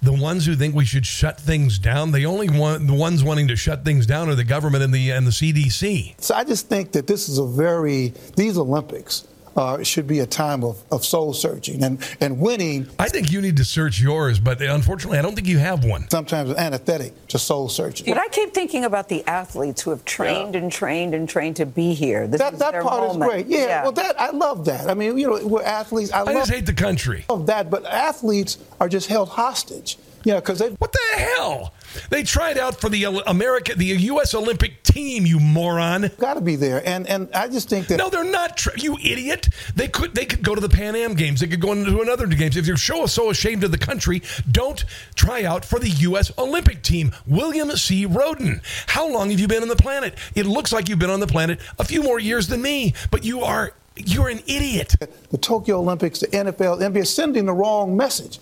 [0.00, 3.48] The ones who think we should shut things down, the only one, the ones wanting
[3.48, 6.20] to shut things down are the government and the and the CDC.
[6.20, 9.26] So I just think that this is a very these Olympics
[9.58, 12.88] uh, should be a time of, of soul searching and, and winning.
[12.98, 16.08] I think you need to search yours, but unfortunately, I don't think you have one.
[16.08, 18.06] Sometimes anesthetic to soul searching.
[18.06, 20.60] But I keep thinking about the athletes who have trained yeah.
[20.60, 22.28] and trained and trained to be here.
[22.28, 23.10] This that is that part moment.
[23.10, 23.46] is great.
[23.48, 24.88] Yeah, yeah, well, that I love that.
[24.88, 26.12] I mean, you know, we're athletes.
[26.12, 27.24] I, I love, just hate the country.
[27.28, 29.98] Of that, but athletes are just held hostage.
[30.28, 30.68] Yeah, because they.
[30.68, 31.72] What the hell?
[32.10, 34.34] They tried out for the America, the U.S.
[34.34, 35.24] Olympic team.
[35.24, 36.10] You moron.
[36.18, 37.96] Got to be there, and and I just think that.
[37.96, 38.58] No, they're not.
[38.58, 39.48] Tra- you idiot.
[39.74, 41.40] They could they could go to the Pan Am Games.
[41.40, 42.58] They could go into another games.
[42.58, 44.20] If you're so so ashamed of the country,
[44.52, 46.30] don't try out for the U.S.
[46.36, 47.12] Olympic team.
[47.26, 48.06] William C.
[48.06, 48.60] Rhoden.
[48.88, 50.14] How long have you been on the planet?
[50.34, 53.24] It looks like you've been on the planet a few more years than me, but
[53.24, 54.94] you are you're an idiot.
[55.30, 58.38] The Tokyo Olympics, the NFL, NBA sending the wrong message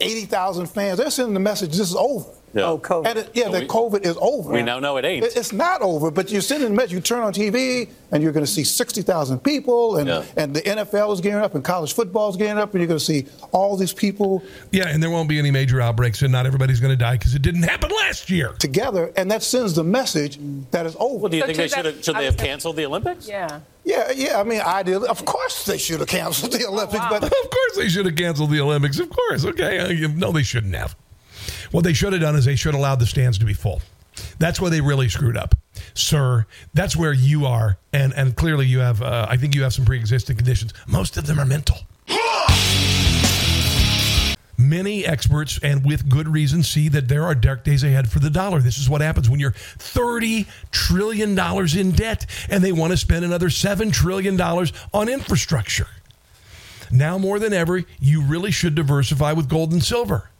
[0.00, 0.98] 80,000 fans.
[0.98, 2.30] They're sending the message this is over.
[2.54, 2.64] Yeah.
[2.64, 3.06] Oh, COVID.
[3.06, 4.52] And it, yeah, so that COVID is over.
[4.52, 5.24] We now know it ain't.
[5.24, 6.92] it's not over, but you're sending a message.
[6.92, 10.24] You turn on TV, and you're going to see 60,000 people, and, yeah.
[10.36, 12.98] and the NFL is getting up, and college football is getting up, and you're going
[12.98, 14.42] to see all these people.
[14.70, 17.34] Yeah, and there won't be any major outbreaks, and not everybody's going to die because
[17.34, 18.52] it didn't happen last year.
[18.58, 20.38] Together, and that sends the message
[20.72, 21.22] that is over.
[21.22, 23.26] Well, do you so think they should have, should they have canceled the Olympics?
[23.26, 23.60] Yeah.
[23.84, 24.38] Yeah, yeah.
[24.38, 27.20] I mean, ideally, of course they should have canceled the Olympics, oh, wow.
[27.20, 28.98] but of course they should have canceled the Olympics.
[28.98, 29.78] Of course, okay.
[29.78, 30.94] Uh, no, they shouldn't have.
[31.72, 33.80] What they should have done is they should have allowed the stands to be full.
[34.38, 35.54] That's where they really screwed up,
[35.94, 36.46] sir.
[36.74, 39.00] That's where you are, and and clearly you have.
[39.00, 40.74] Uh, I think you have some pre-existing conditions.
[40.86, 41.78] Most of them are mental.
[44.58, 48.30] Many experts, and with good reason, see that there are dark days ahead for the
[48.30, 48.60] dollar.
[48.60, 51.36] This is what happens when you're $30 trillion
[51.76, 55.88] in debt and they want to spend another $7 trillion on infrastructure.
[56.92, 60.30] Now more than ever, you really should diversify with gold and silver.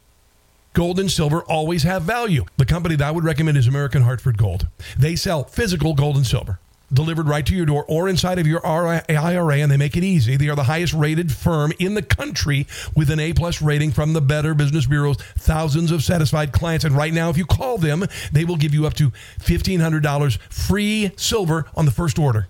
[0.73, 2.45] Gold and silver always have value.
[2.57, 4.67] The company that I would recommend is American Hartford Gold.
[4.97, 6.59] They sell physical gold and silver
[6.93, 10.37] delivered right to your door or inside of your IRA, and they make it easy.
[10.37, 14.13] They are the highest rated firm in the country with an A plus rating from
[14.13, 16.85] the Better Business Bureau's thousands of satisfied clients.
[16.85, 21.11] And right now, if you call them, they will give you up to $1,500 free
[21.17, 22.47] silver on the first order.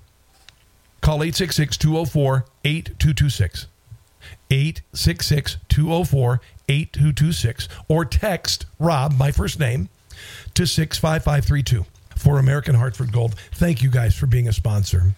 [1.01, 3.67] Call 866 204 8226.
[4.49, 9.89] 866 204 8226 or text Rob, my first name,
[10.53, 13.35] to 65532 for American Hartford Gold.
[13.53, 15.13] Thank you guys for being a sponsor.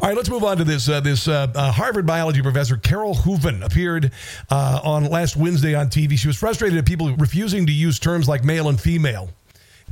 [0.00, 0.90] All right, let's move on to this.
[0.90, 4.12] Uh, this uh, uh, Harvard biology professor, Carole Hooven, appeared
[4.50, 6.18] uh, on last Wednesday on TV.
[6.18, 9.30] She was frustrated at people refusing to use terms like male and female.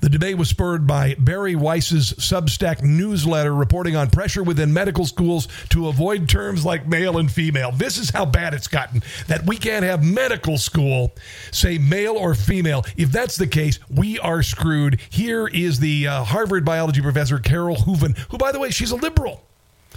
[0.04, 5.48] The debate was spurred by Bari Weiss's Substack newsletter reporting on pressure within medical schools
[5.70, 7.72] to avoid terms like male and female.
[7.72, 11.14] This is how bad it's gotten that we can't have medical school
[11.52, 12.84] say male or female.
[12.98, 15.00] If that's the case, we are screwed.
[15.08, 18.96] Here is the uh, Harvard biology professor, Carole Hooven, who, by the way, she's a
[18.96, 19.42] liberal.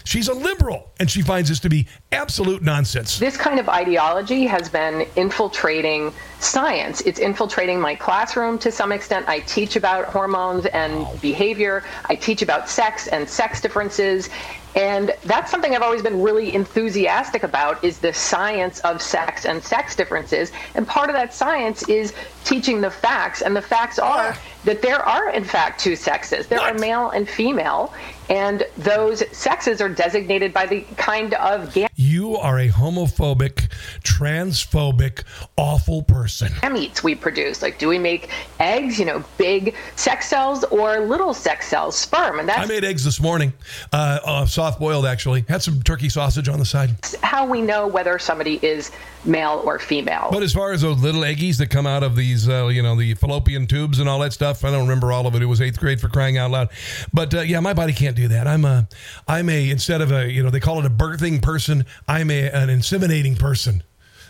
[0.04, 3.20] She's a liberal, and she finds this to be absolute nonsense.
[3.20, 7.02] This kind of ideology has been infiltrating science.
[7.02, 9.28] It's infiltrating my classroom to some extent.
[9.28, 14.30] I teach about hormones and behavior, I teach about sex and sex differences.
[14.76, 19.64] And that's something I've always been really enthusiastic about is the science of sex and
[19.64, 20.52] sex differences.
[20.76, 23.42] And part of that science is teaching the facts.
[23.42, 26.46] And the facts are that there are, in fact, two sexes.
[26.46, 26.76] There what?
[26.76, 27.92] are male and female.
[28.30, 31.88] And those sexes are designated by the kind of gametes.
[31.96, 33.70] You are a homophobic,
[34.04, 35.24] transphobic,
[35.56, 36.50] awful person.
[36.50, 37.62] Gametes we produce.
[37.62, 42.40] Like, do we make eggs, you know, big sex cells or little sex cells, sperm?
[42.40, 42.60] And that's.
[42.60, 43.54] I made eggs this morning,
[43.94, 45.46] uh, uh, soft boiled actually.
[45.48, 46.92] Had some turkey sausage on the side.
[47.24, 48.92] How we know whether somebody is
[49.26, 50.30] male or female.
[50.32, 52.96] But as far as those little eggies that come out of these, uh, you know,
[52.96, 55.42] the fallopian tubes and all that stuff, I don't remember all of it.
[55.42, 56.70] It was eighth grade for crying out loud.
[57.14, 58.48] But uh, yeah, my body can't do that.
[58.48, 58.88] I'm a,
[59.28, 61.86] I'm a instead of a, you know, they call it a birthing person.
[62.08, 63.84] I'm a an inseminating person.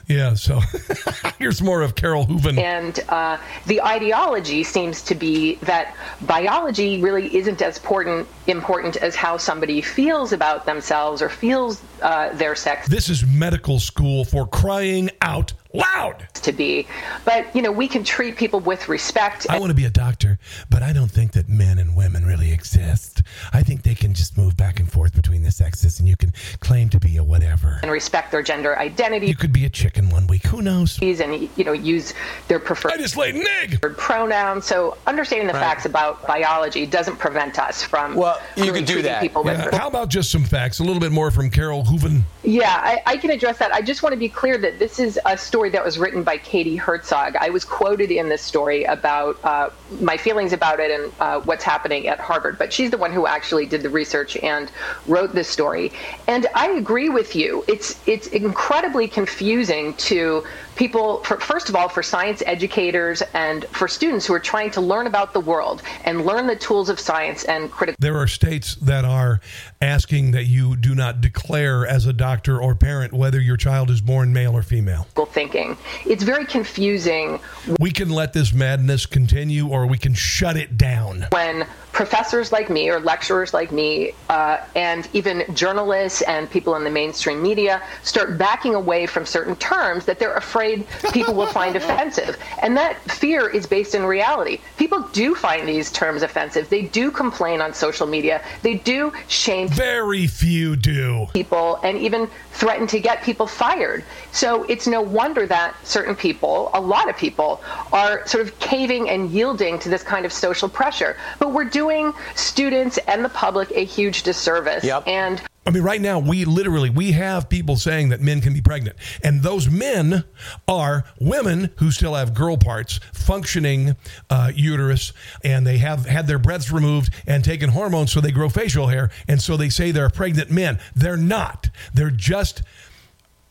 [0.08, 0.62] Yeah, so
[1.40, 2.58] here's more of Carole Hooven.
[2.58, 9.16] And uh, the ideology seems to be that biology really isn't as important important as
[9.16, 12.88] how somebody feels about themselves or feels uh, their sex.
[12.88, 16.28] This is medical school for crying out loud.
[16.34, 16.88] To be.
[17.26, 20.40] But you know we can treat people with respect i want to be a doctor
[20.70, 23.22] but i don't think that men and women really exist.
[23.54, 26.34] I think they can just move back and forth between the sexes and you can
[26.60, 27.80] claim to be a whatever.
[27.82, 29.28] and respect their gender identity.
[29.28, 31.00] You could be a chicken one week who knows?
[31.02, 32.14] And you know use
[32.48, 33.82] their preferred i just laid an egg!
[33.98, 34.62] pronoun.
[34.62, 35.60] So understanding the right.
[35.60, 39.22] facts about biology doesn't prevent us from well you can do that.
[39.22, 39.76] people yeah.
[39.76, 40.80] how about just some facts?
[40.80, 42.26] A little bit more from carole hooven.
[42.44, 43.72] Yeah I, I can address that.
[43.74, 46.24] I just want to be clear that this is a story story that was written
[46.24, 47.36] by Katie Herzog.
[47.36, 51.64] I was quoted in this story about uh, my feelings about it and uh, what's
[51.64, 54.72] happening at Harvard, but she's the one who actually did the research and
[55.08, 55.92] wrote this story.
[56.28, 57.66] And I agree with you.
[57.68, 60.44] It's it's incredibly confusing to
[60.78, 64.82] people, for, first of all, for science educators and for students who are trying to
[64.82, 67.98] learn about the world and learn the tools of science and critical.
[68.00, 69.42] There are states that are
[69.82, 74.02] asking that you do not declare as a doctor or parent whether your child is
[74.02, 75.08] born male or female.
[75.32, 75.78] Thinking.
[76.06, 77.40] It's very confusing.
[77.80, 81.28] We can let this madness continue or we can shut it down.
[81.32, 86.84] When professors like me or lecturers like me uh, and even journalists and people in
[86.84, 91.76] the mainstream media start backing away from certain terms that they're afraid people will find
[91.82, 92.38] offensive.
[92.62, 94.60] And that fear is based in reality.
[94.78, 96.70] People do find these terms offensive.
[96.70, 98.44] They do complain on social media.
[98.62, 104.04] They do shame very few do people and even threaten to get people fired.
[104.32, 107.60] So it's no wonder that certain people, a lot of people,
[107.92, 111.18] are sort of caving and yielding to this kind of social pressure.
[111.40, 114.84] But we're doing doing students and the public a huge disservice.
[114.84, 115.08] Yep.
[115.08, 118.62] And I mean, right now, we literally we have people saying that men can be
[118.62, 120.24] pregnant, and those men
[120.68, 123.98] are women who still have girl parts, functioning
[124.30, 125.12] uh, uterus,
[125.44, 129.10] and they have had their breasts removed and taken hormones so they grow facial hair,
[129.28, 130.80] and so they say they're pregnant men.
[130.96, 131.70] They're not.
[131.94, 132.62] They're just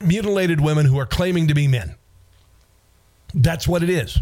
[0.01, 1.96] mutilated women who are claiming to be men.
[3.35, 4.20] That's what it is.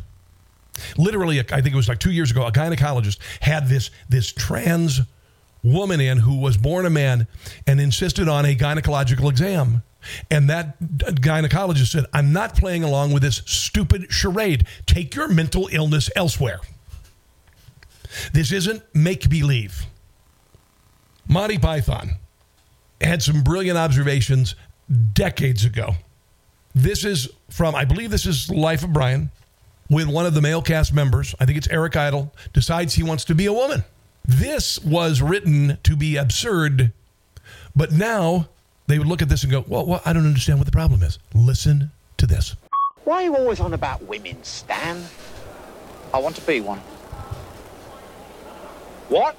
[0.96, 5.00] Literally, I think it was like two years ago, a gynecologist had this this trans
[5.62, 7.26] woman in who was born a man
[7.66, 9.82] and insisted on a gynecological exam.
[10.30, 14.66] And that gynecologist said, I'm not playing along with this stupid charade.
[14.84, 16.60] Take your mental illness elsewhere.
[18.34, 19.86] This isn't make believe.
[21.26, 22.10] Monty Python
[23.00, 24.54] had some brilliant observations
[25.14, 25.94] decades ago.
[26.74, 29.30] This is from, I believe this is Life of Brian
[29.88, 33.24] when one of the male cast members, I think it's Eric Idle, decides he wants
[33.26, 33.84] to be a woman.
[34.24, 36.92] This was written to be absurd,
[37.76, 38.48] but now
[38.86, 41.02] they would look at this and go, well, well I don't understand what the problem
[41.02, 41.18] is.
[41.34, 42.56] Listen to this.
[43.04, 45.04] Why are you always on about women, Stan?
[46.12, 46.78] I want to be one.
[49.08, 49.36] What?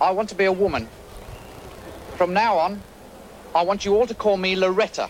[0.00, 0.88] I want to be a woman.
[2.16, 2.80] From now on,
[3.54, 5.08] I want you all to call me Loretta.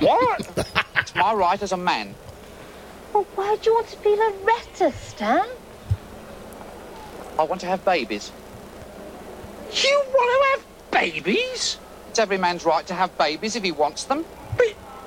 [0.00, 0.66] what?
[1.10, 2.14] It's my right as a man.
[3.12, 5.44] Well, why do you want to be Loretta, Stan?
[7.36, 8.30] I want to have babies.
[9.72, 11.78] You want to have babies?
[12.10, 14.24] It's every man's right to have babies if he wants them.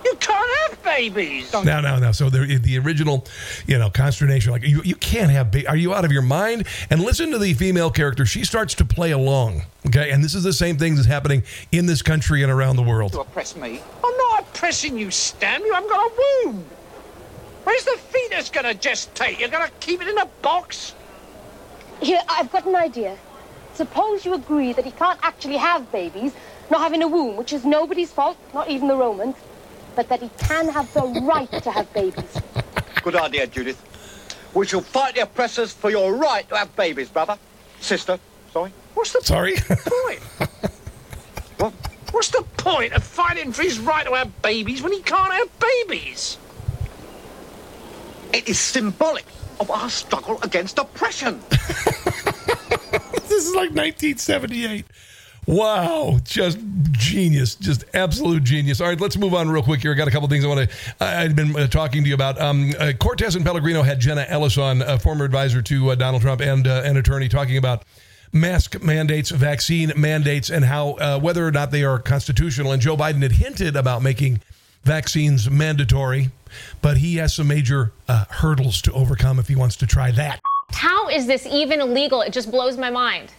[0.03, 1.51] But you can't have babies.
[1.51, 2.11] Don't no, no, no.
[2.11, 3.25] So the the original,
[3.67, 5.51] you know, consternation, like you, you can't have.
[5.51, 6.67] Ba- Are you out of your mind?
[6.89, 8.25] And listen to the female character.
[8.25, 9.63] She starts to play along.
[9.87, 12.83] Okay, and this is the same thing that's happening in this country and around the
[12.83, 13.13] world.
[13.13, 13.81] To oppress me?
[14.03, 15.61] I'm not oppressing you, Stan.
[15.61, 16.65] You haven't got a womb.
[17.63, 19.39] Where's the fetus going to gestate?
[19.39, 20.93] You're going to keep it in a box?
[22.01, 23.17] Here, I've got an idea.
[23.73, 26.33] Suppose you agree that he can't actually have babies,
[26.69, 29.35] not having a womb, which is nobody's fault, not even the Romans,
[29.95, 32.41] but that he can have the right to have babies.
[33.01, 33.81] Good idea, Judith.
[34.53, 37.37] We shall fight the oppressors for your right to have babies, brother.
[37.79, 38.19] Sister,
[38.51, 38.71] sorry.
[38.93, 39.55] What's the sorry?
[39.55, 40.19] point?
[41.57, 41.73] what?
[42.11, 45.49] What's the point of fighting for his right to have babies when he can't have
[45.59, 46.37] babies?
[48.31, 49.25] It is symbolic
[49.59, 51.39] of our struggle against oppression.
[51.49, 54.85] this is like 1978.
[55.45, 56.57] Wow, just
[56.91, 58.79] genius, just absolute genius.
[58.79, 59.91] All right, let's move on real quick here.
[59.91, 61.03] I got a couple things I want to.
[61.03, 62.39] I've been uh, talking to you about.
[62.39, 66.21] Um, uh, Cortes and Pellegrino had Jenna Ellis on, a former advisor to uh, Donald
[66.21, 67.83] Trump and uh, an attorney, talking about
[68.31, 72.71] mask mandates, vaccine mandates, and how uh, whether or not they are constitutional.
[72.71, 74.41] And Joe Biden had hinted about making
[74.83, 76.31] vaccines mandatory,
[76.81, 80.39] but he has some major uh, hurdles to overcome if he wants to try that.
[80.71, 82.21] How is this even illegal?
[82.21, 83.33] It just blows my mind.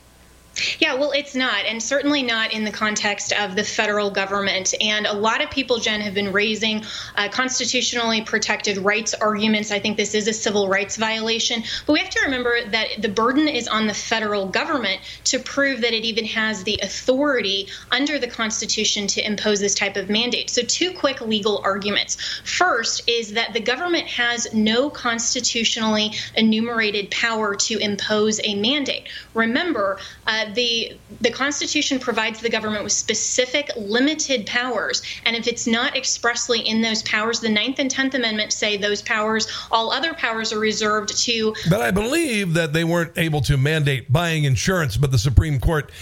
[0.79, 4.73] Yeah, well, it's not, and certainly not in the context of the federal government.
[4.81, 6.85] And a lot of people, Jen, have been raising
[7.17, 9.73] uh, constitutionally protected rights arguments.
[9.73, 11.65] I think this is a civil rights violation.
[11.87, 15.81] But we have to remember that the burden is on the federal government to prove
[15.81, 20.51] that it even has the authority under the Constitution to impose this type of mandate.
[20.51, 22.17] So, two quick legal arguments.
[22.45, 29.09] First is that the government has no constitutionally enumerated power to impose a mandate.
[29.35, 35.47] Remember, uh, the the the Constitution provides the government with specific limited powers, and if
[35.47, 39.93] it's not expressly in those powers, the Ninth and Tenth Amendment say those powers, all
[39.93, 41.55] other powers are reserved to.
[41.71, 45.93] But I believe that they weren't able to mandate buying insurance, but the Supreme Court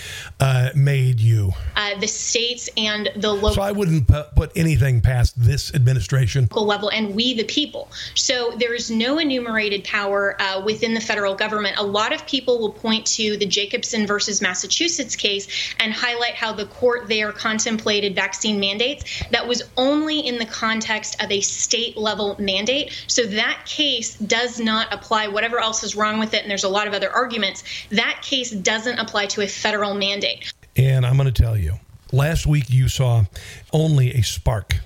[0.41, 1.53] uh, made you.
[1.77, 3.51] Uh, the states and the local.
[3.51, 6.49] So I wouldn't pu- put anything past this administration.
[6.53, 7.91] level and we the people.
[8.15, 11.77] So there is no enumerated power uh, within the federal government.
[11.79, 16.53] A lot of people will point to the Jacobson versus Massachusetts case and highlight how
[16.53, 19.05] the court there contemplated vaccine mandates.
[19.31, 23.05] That was only in the context of a state level mandate.
[23.07, 26.69] So that case does not apply, whatever else is wrong with it, and there's a
[26.69, 27.65] lot of other arguments.
[27.91, 30.53] That case doesn't apply to a federal mandate.
[30.77, 31.75] And I'm going to tell you,
[32.13, 33.25] last week you saw
[33.73, 34.77] only a spark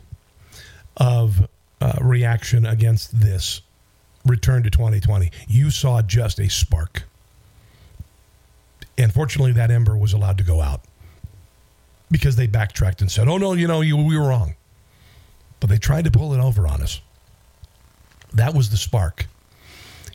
[0.97, 1.47] of
[1.81, 3.61] uh, reaction against this
[4.25, 5.31] return to 2020.
[5.47, 7.05] You saw just a spark.
[8.99, 10.83] And fortunately, that ember was allowed to go out
[12.11, 14.55] because they backtracked and said, oh, no, you know, you, we were wrong.
[15.61, 17.01] But they tried to pull it over on us.
[18.33, 19.27] That was the spark.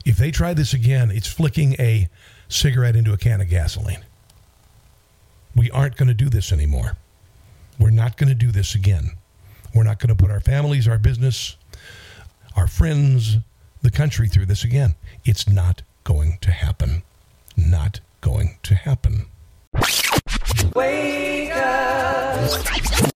[0.06, 2.10] If they try this again, it's flicking a
[2.48, 4.04] cigarette into a can of gasoline.
[5.56, 6.98] We aren't going to do this anymore.
[7.80, 9.12] We're not going to do this again.
[9.74, 11.56] We're not going to put our families, our business,
[12.56, 13.38] our friends,
[13.82, 14.96] the country through this again.
[15.26, 17.04] It's not going to happen.
[17.56, 19.26] Not going to happen.
[20.76, 22.72] Wake up.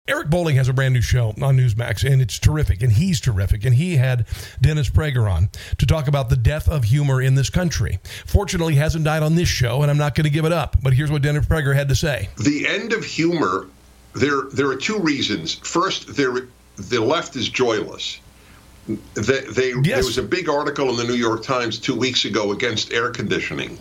[0.05, 3.63] Eric Bolling has a brand new show on Newsmax, and it's terrific, and he's terrific.
[3.63, 4.25] And he had
[4.59, 7.99] Dennis Prager on to talk about the death of humor in this country.
[8.25, 10.75] Fortunately, he hasn't died on this show, and I'm not going to give it up.
[10.83, 12.27] But here's what Dennis Prager had to say.
[12.37, 13.67] The end of humor,
[14.13, 15.55] there there are two reasons.
[15.55, 18.19] First, there the left is joyless.
[18.87, 22.51] They, they, There was a big article in the New York Times two weeks ago
[22.51, 23.79] against air conditioning.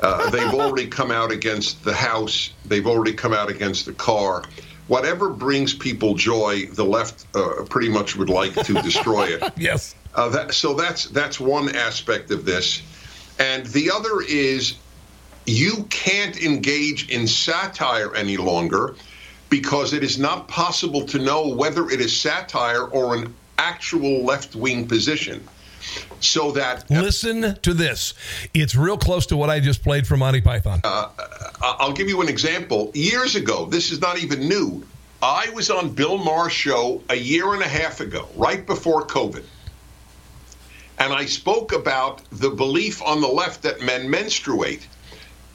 [0.00, 2.50] Uh, they've already come out against the house.
[2.64, 4.44] They've already come out against the car.
[4.88, 9.42] Whatever brings people joy, the left uh, pretty much would like to destroy it.
[9.56, 9.94] yes.
[10.14, 12.82] Uh, that, so that's that's one aspect of this,
[13.38, 14.76] and the other is
[15.46, 18.94] you can't engage in satire any longer
[19.48, 24.86] because it is not possible to know whether it is satire or an actual left-wing
[24.88, 25.46] position.
[26.20, 28.14] So that listen to this.
[28.54, 30.80] It's real close to what I just played from Monty Python.
[30.82, 31.10] Uh,
[31.62, 32.90] I'll give you an example.
[32.94, 34.86] Years ago, this is not even new.
[35.22, 39.44] I was on Bill Maher's show a year and a half ago, right before COVID.
[40.98, 44.86] And I spoke about the belief on the left that men menstruate.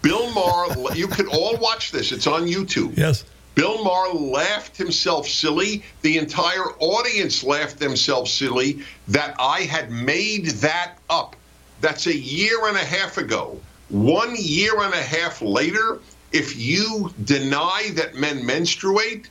[0.02, 2.98] Bill Maher, you could all watch this, it's on YouTube.
[2.98, 3.24] Yes.
[3.56, 5.84] Bill Maher laughed himself silly.
[6.02, 11.36] The entire audience laughed themselves silly that I had made that up.
[11.82, 13.60] That's a year and a half ago.
[13.90, 16.00] One year and a half later,
[16.32, 19.30] if you deny that men menstruate,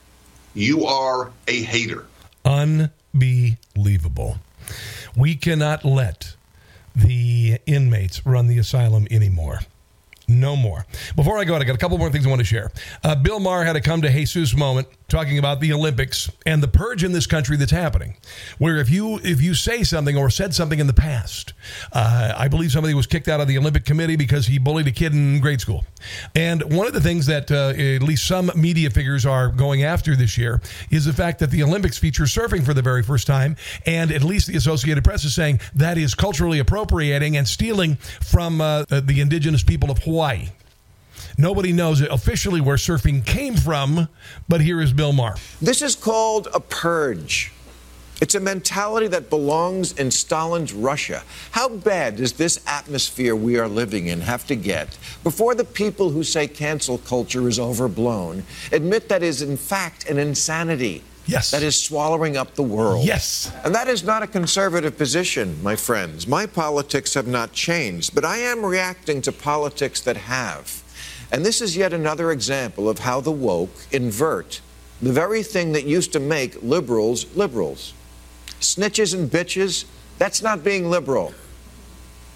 [0.52, 2.04] you are a hater.
[2.44, 4.38] Unbelievable.
[5.16, 6.34] We cannot let
[6.94, 9.60] the inmates run the asylum anymore.
[10.30, 10.86] No more.
[11.16, 12.70] Before I go, out, I got a couple more things I want to share.
[13.02, 16.68] Uh, Bill Maher had a come to Jesus moment talking about the Olympics and the
[16.68, 18.16] purge in this country that's happening.
[18.58, 21.52] Where if you if you say something or said something in the past,
[21.92, 24.92] uh, I believe somebody was kicked out of the Olympic Committee because he bullied a
[24.92, 25.84] kid in grade school.
[26.34, 30.16] And one of the things that uh, at least some media figures are going after
[30.16, 33.56] this year is the fact that the Olympics feature surfing for the very first time,
[33.86, 38.60] and at least the Associated Press is saying that is culturally appropriating and stealing from
[38.60, 40.48] uh, the indigenous people of Hawaii.
[41.40, 44.08] Nobody knows officially where surfing came from,
[44.46, 45.36] but here is Bill Maher.
[45.62, 47.50] This is called a purge.
[48.20, 51.22] It's a mentality that belongs in Stalin's Russia.
[51.52, 56.10] How bad does this atmosphere we are living in have to get before the people
[56.10, 61.02] who say cancel culture is overblown admit that is, in fact, an insanity?
[61.24, 61.52] Yes.
[61.52, 63.06] That is swallowing up the world.
[63.06, 63.50] Yes.
[63.64, 66.26] And that is not a conservative position, my friends.
[66.26, 70.82] My politics have not changed, but I am reacting to politics that have.
[71.32, 74.60] And this is yet another example of how the woke invert
[75.02, 77.94] the very thing that used to make liberals liberals.
[78.60, 79.86] Snitches and bitches,
[80.18, 81.32] that's not being liberal.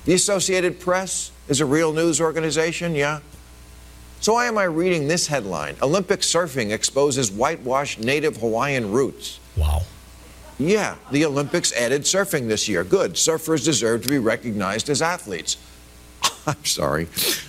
[0.07, 3.20] The Associated Press is a real news organization, yeah?
[4.20, 5.76] So why am I reading this headline?
[5.82, 9.38] Olympic surfing exposes whitewashed native Hawaiian roots.
[9.57, 9.82] Wow.
[10.59, 12.84] Yeah, the Olympics added surfing this year.
[12.84, 13.14] Good.
[13.14, 15.59] Surfers deserve to be recognized as athletes.
[16.47, 17.07] I'm sorry.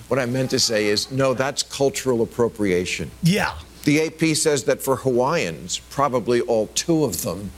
[0.08, 3.12] What I meant to say is no, that's cultural appropriation.
[3.24, 3.54] Yeah.
[3.84, 7.52] The AP says that for Hawaiians, probably all two of them,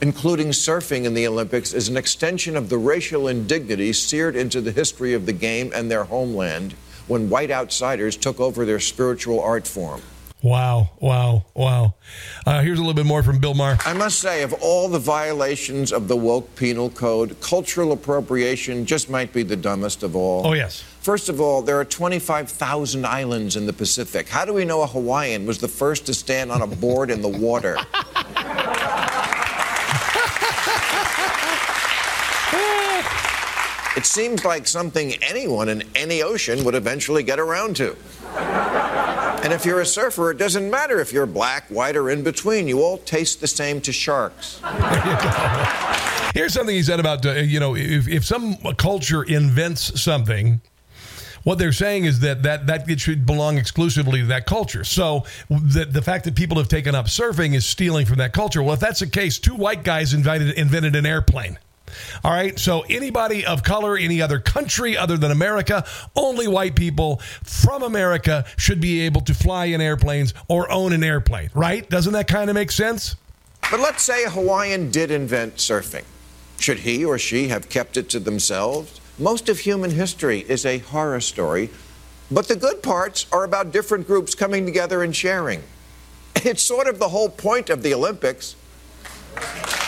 [0.00, 4.72] including surfing in the Olympics, is an extension of the racial indignity seared into the
[4.72, 6.74] history of the game and their homeland,
[7.06, 10.00] when white outsiders took over their spiritual art form.
[10.42, 11.94] Wow, wow, wow.
[12.46, 13.76] Uh, here's a little bit more from Bill Maher.
[13.84, 19.10] I must say, of all the violations of the woke penal code, cultural appropriation just
[19.10, 20.46] might be the dumbest of all.
[20.46, 20.84] Oh, yes.
[21.00, 24.28] First of all, there are 25,000 islands in the Pacific.
[24.28, 27.20] How do we know a Hawaiian was the first to stand on a board in
[27.20, 27.76] the water?
[33.98, 37.96] It seems like something anyone in any ocean would eventually get around to.
[39.48, 42.68] And if you're a surfer, it doesn't matter if you're black, white, or in between.
[42.68, 44.60] You all taste the same to sharks.
[46.34, 50.60] Here's something he said about, uh, you know, if, if some culture invents something,
[51.44, 54.84] what they're saying is that that that it should belong exclusively to that culture.
[54.84, 58.62] So the the fact that people have taken up surfing is stealing from that culture.
[58.62, 61.58] Well, if that's the case, two white guys invited, invented an airplane.
[62.24, 62.58] All right.
[62.58, 65.84] So anybody of color, any other country other than America,
[66.16, 71.04] only white people from America should be able to fly in airplanes or own an
[71.04, 71.88] airplane, right?
[71.88, 73.16] Doesn't that kind of make sense?
[73.70, 76.04] But let's say a Hawaiian did invent surfing.
[76.58, 79.00] Should he or she have kept it to themselves?
[79.18, 81.70] Most of human history is a horror story,
[82.30, 85.62] but the good parts are about different groups coming together and sharing.
[86.36, 88.54] It's sort of the whole point of the Olympics,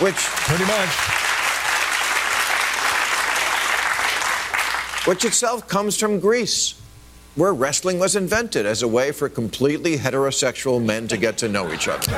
[0.01, 0.17] which.
[0.17, 1.30] Pretty much.
[5.05, 6.75] Which itself comes from Greece,
[7.35, 11.73] where wrestling was invented as a way for completely heterosexual men to get to know
[11.73, 12.11] each other.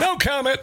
[0.00, 0.60] no comment.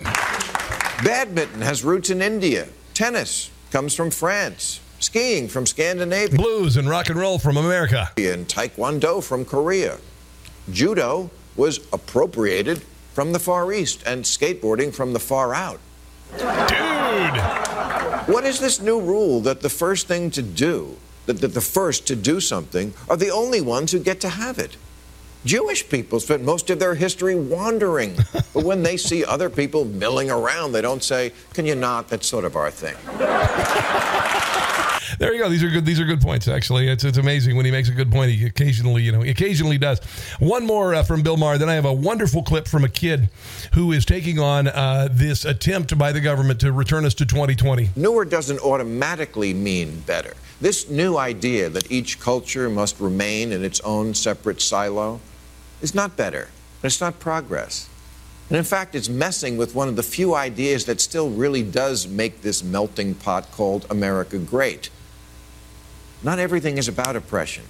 [1.04, 2.68] Badminton has roots in India.
[2.94, 4.82] Tennis comes from France.
[5.00, 6.38] Skiing from Scandinavia.
[6.38, 8.12] Blues and rock and roll from America.
[8.18, 9.98] And Taekwondo from Korea.
[10.72, 12.82] Judo was appropriated
[13.14, 15.80] from the Far East and skateboarding from the far out.
[16.38, 17.69] Dude!
[18.30, 22.06] What is this new rule that the first thing to do, that, that the first
[22.06, 24.78] to do something, are the only ones who get to have it?
[25.46, 28.16] Jewish people spent most of their history wandering,
[28.54, 32.28] but when they see other people milling around, they don't say, "Can you not?" That's
[32.28, 32.96] sort of our thing.
[35.20, 35.50] There you go.
[35.50, 35.86] These are good.
[35.86, 36.48] These are good points.
[36.48, 38.32] Actually, it's it's amazing when he makes a good point.
[38.32, 40.00] He occasionally, you know, occasionally does.
[40.40, 41.58] One more uh, from Bill Maher.
[41.58, 43.30] Then I have a wonderful clip from a kid
[43.74, 47.90] who is taking on uh, this attempt by the government to return us to 2020.
[47.98, 50.36] Newer doesn't automatically mean better.
[50.62, 55.20] This new idea that each culture must remain in its own separate silo
[55.82, 56.48] is not better.
[56.82, 57.90] It's not progress.
[58.48, 62.08] And in fact, it's messing with one of the few ideas that still really does
[62.08, 64.90] make this melting pot called America great.
[66.22, 67.64] Not everything is about oppression.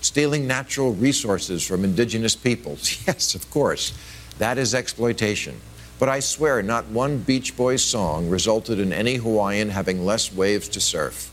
[0.00, 3.92] Stealing natural resources from indigenous peoples, yes, of course,
[4.38, 5.60] that is exploitation.
[5.98, 10.68] But I swear, not one Beach Boys song resulted in any Hawaiian having less waves
[10.70, 11.30] to surf.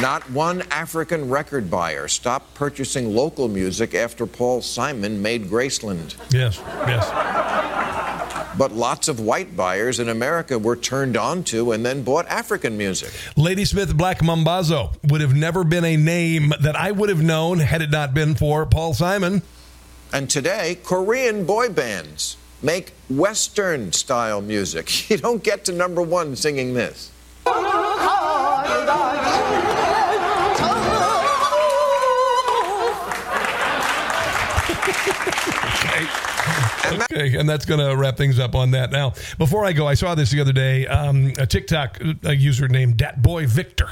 [0.00, 6.16] Not one African record buyer stopped purchasing local music after Paul Simon made Graceland.
[6.30, 7.75] Yes, yes.
[8.58, 12.78] But lots of white buyers in America were turned on to and then bought African
[12.78, 13.12] music.
[13.36, 17.82] Ladysmith Black Mambazo would have never been a name that I would have known had
[17.82, 19.42] it not been for Paul Simon.
[20.12, 25.10] And today, Korean boy bands make Western style music.
[25.10, 27.10] You don't get to number one singing this.
[37.12, 38.90] Okay, and that's going to wrap things up on that.
[38.90, 40.86] Now, before I go, I saw this the other day.
[40.86, 43.88] Um, a TikTok a user named Dat Boy Victor.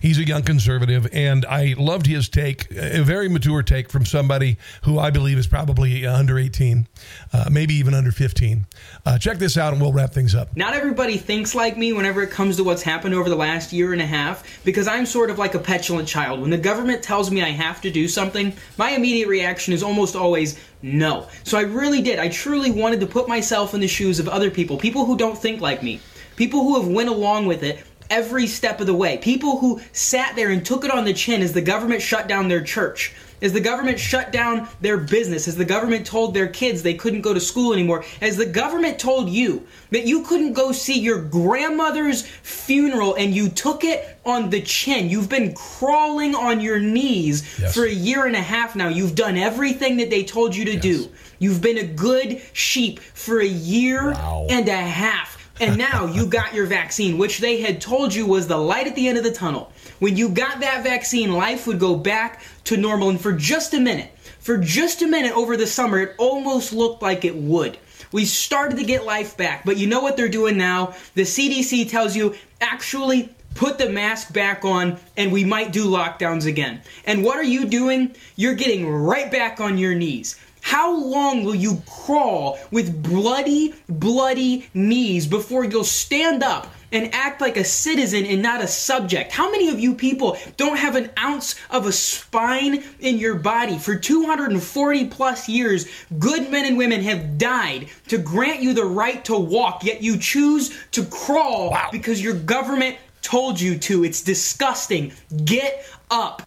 [0.00, 4.58] He's a young conservative, and I loved his take, a very mature take from somebody
[4.84, 6.86] who I believe is probably under 18,
[7.32, 8.66] uh, maybe even under 15.
[9.04, 10.56] Uh, check this out, and we'll wrap things up.
[10.56, 13.92] Not everybody thinks like me whenever it comes to what's happened over the last year
[13.92, 16.40] and a half, because I'm sort of like a petulant child.
[16.40, 20.14] When the government tells me I have to do something, my immediate reaction is almost
[20.14, 21.26] always no.
[21.44, 22.18] So I really did.
[22.18, 25.36] I truly wanted to put myself in the shoes of other people, people who don't
[25.36, 26.00] think like me
[26.38, 29.18] people who have went along with it every step of the way.
[29.18, 32.48] People who sat there and took it on the chin as the government shut down
[32.48, 36.82] their church, as the government shut down their business, as the government told their kids
[36.82, 40.72] they couldn't go to school anymore, as the government told you that you couldn't go
[40.72, 45.08] see your grandmother's funeral and you took it on the chin.
[45.08, 47.74] You've been crawling on your knees yes.
[47.74, 48.88] for a year and a half now.
[48.88, 50.82] You've done everything that they told you to yes.
[50.82, 51.08] do.
[51.38, 54.46] You've been a good sheep for a year wow.
[54.50, 58.46] and a half and now you got your vaccine, which they had told you was
[58.46, 59.72] the light at the end of the tunnel.
[59.98, 63.10] When you got that vaccine, life would go back to normal.
[63.10, 67.02] And for just a minute, for just a minute over the summer, it almost looked
[67.02, 67.78] like it would.
[68.12, 69.64] We started to get life back.
[69.64, 70.94] But you know what they're doing now?
[71.14, 76.46] The CDC tells you actually put the mask back on and we might do lockdowns
[76.46, 76.80] again.
[77.04, 78.14] And what are you doing?
[78.36, 80.38] You're getting right back on your knees.
[80.68, 87.40] How long will you crawl with bloody, bloody knees before you'll stand up and act
[87.40, 89.32] like a citizen and not a subject?
[89.32, 93.78] How many of you people don't have an ounce of a spine in your body?
[93.78, 95.86] For 240 plus years,
[96.18, 100.18] good men and women have died to grant you the right to walk, yet you
[100.18, 101.88] choose to crawl wow.
[101.90, 104.04] because your government told you to.
[104.04, 105.12] It's disgusting.
[105.46, 106.42] Get up.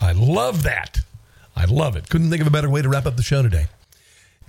[0.00, 1.02] I love that.
[1.60, 2.08] I love it.
[2.08, 3.66] Couldn't think of a better way to wrap up the show today.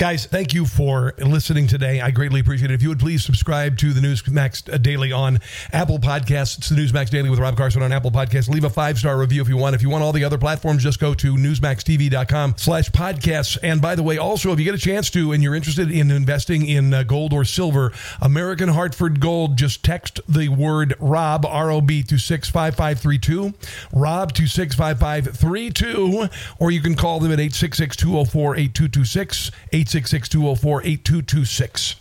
[0.01, 2.01] Guys, thank you for listening today.
[2.01, 2.73] I greatly appreciate it.
[2.73, 5.39] If you would please subscribe to the Newsmax Daily on
[5.71, 6.57] Apple Podcasts.
[6.57, 8.49] It's the Newsmax Daily with Rob Carson on Apple Podcasts.
[8.49, 9.75] Leave a five-star review if you want.
[9.75, 13.59] If you want all the other platforms, just go to newsmaxtv.com slash podcasts.
[13.61, 16.09] And by the way, also, if you get a chance to and you're interested in
[16.09, 17.93] investing in uh, gold or silver,
[18.23, 23.53] American Hartford Gold, just text the word ROB, R-O-B, to 65532,
[23.93, 26.27] ROB to 65532,
[26.57, 29.51] or you can call them at 866-204-8226,
[29.91, 31.95] 866 204 8226.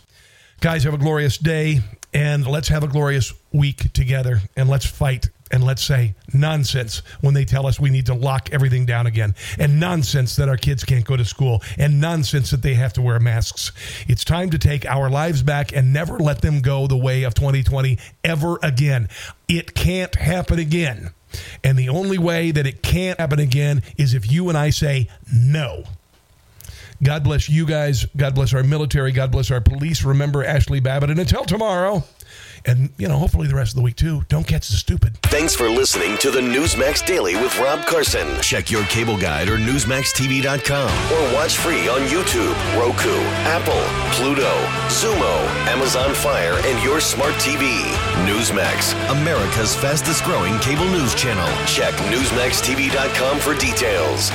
[0.61, 1.81] Guys, have a glorious day
[2.13, 7.33] and let's have a glorious week together and let's fight and let's say nonsense when
[7.33, 10.85] they tell us we need to lock everything down again and nonsense that our kids
[10.85, 13.73] can't go to school and nonsense that they have to wear masks.
[14.07, 17.33] It's time to take our lives back and never let them go the way of
[17.33, 19.09] 2020 ever again.
[19.49, 21.09] It can't happen again.
[21.61, 25.09] And the only way that it can't happen again is if you and I say
[25.29, 25.83] no.
[27.03, 28.05] God bless you guys.
[28.15, 29.11] God bless our military.
[29.11, 30.03] God bless our police.
[30.03, 31.09] Remember Ashley Babbitt.
[31.09, 32.03] And until tomorrow,
[32.65, 34.21] and you know, hopefully the rest of the week too.
[34.27, 35.17] Don't catch the stupid.
[35.23, 38.39] Thanks for listening to the Newsmax Daily with Rob Carson.
[38.41, 43.17] Check your cable guide or newsmaxtv.com or watch free on YouTube, Roku,
[43.49, 43.81] Apple,
[44.13, 44.53] Pluto,
[44.87, 47.81] Xumo, Amazon Fire, and your smart TV.
[48.27, 51.47] Newsmax, America's fastest growing cable news channel.
[51.65, 54.29] Check newsmaxtv.com for details.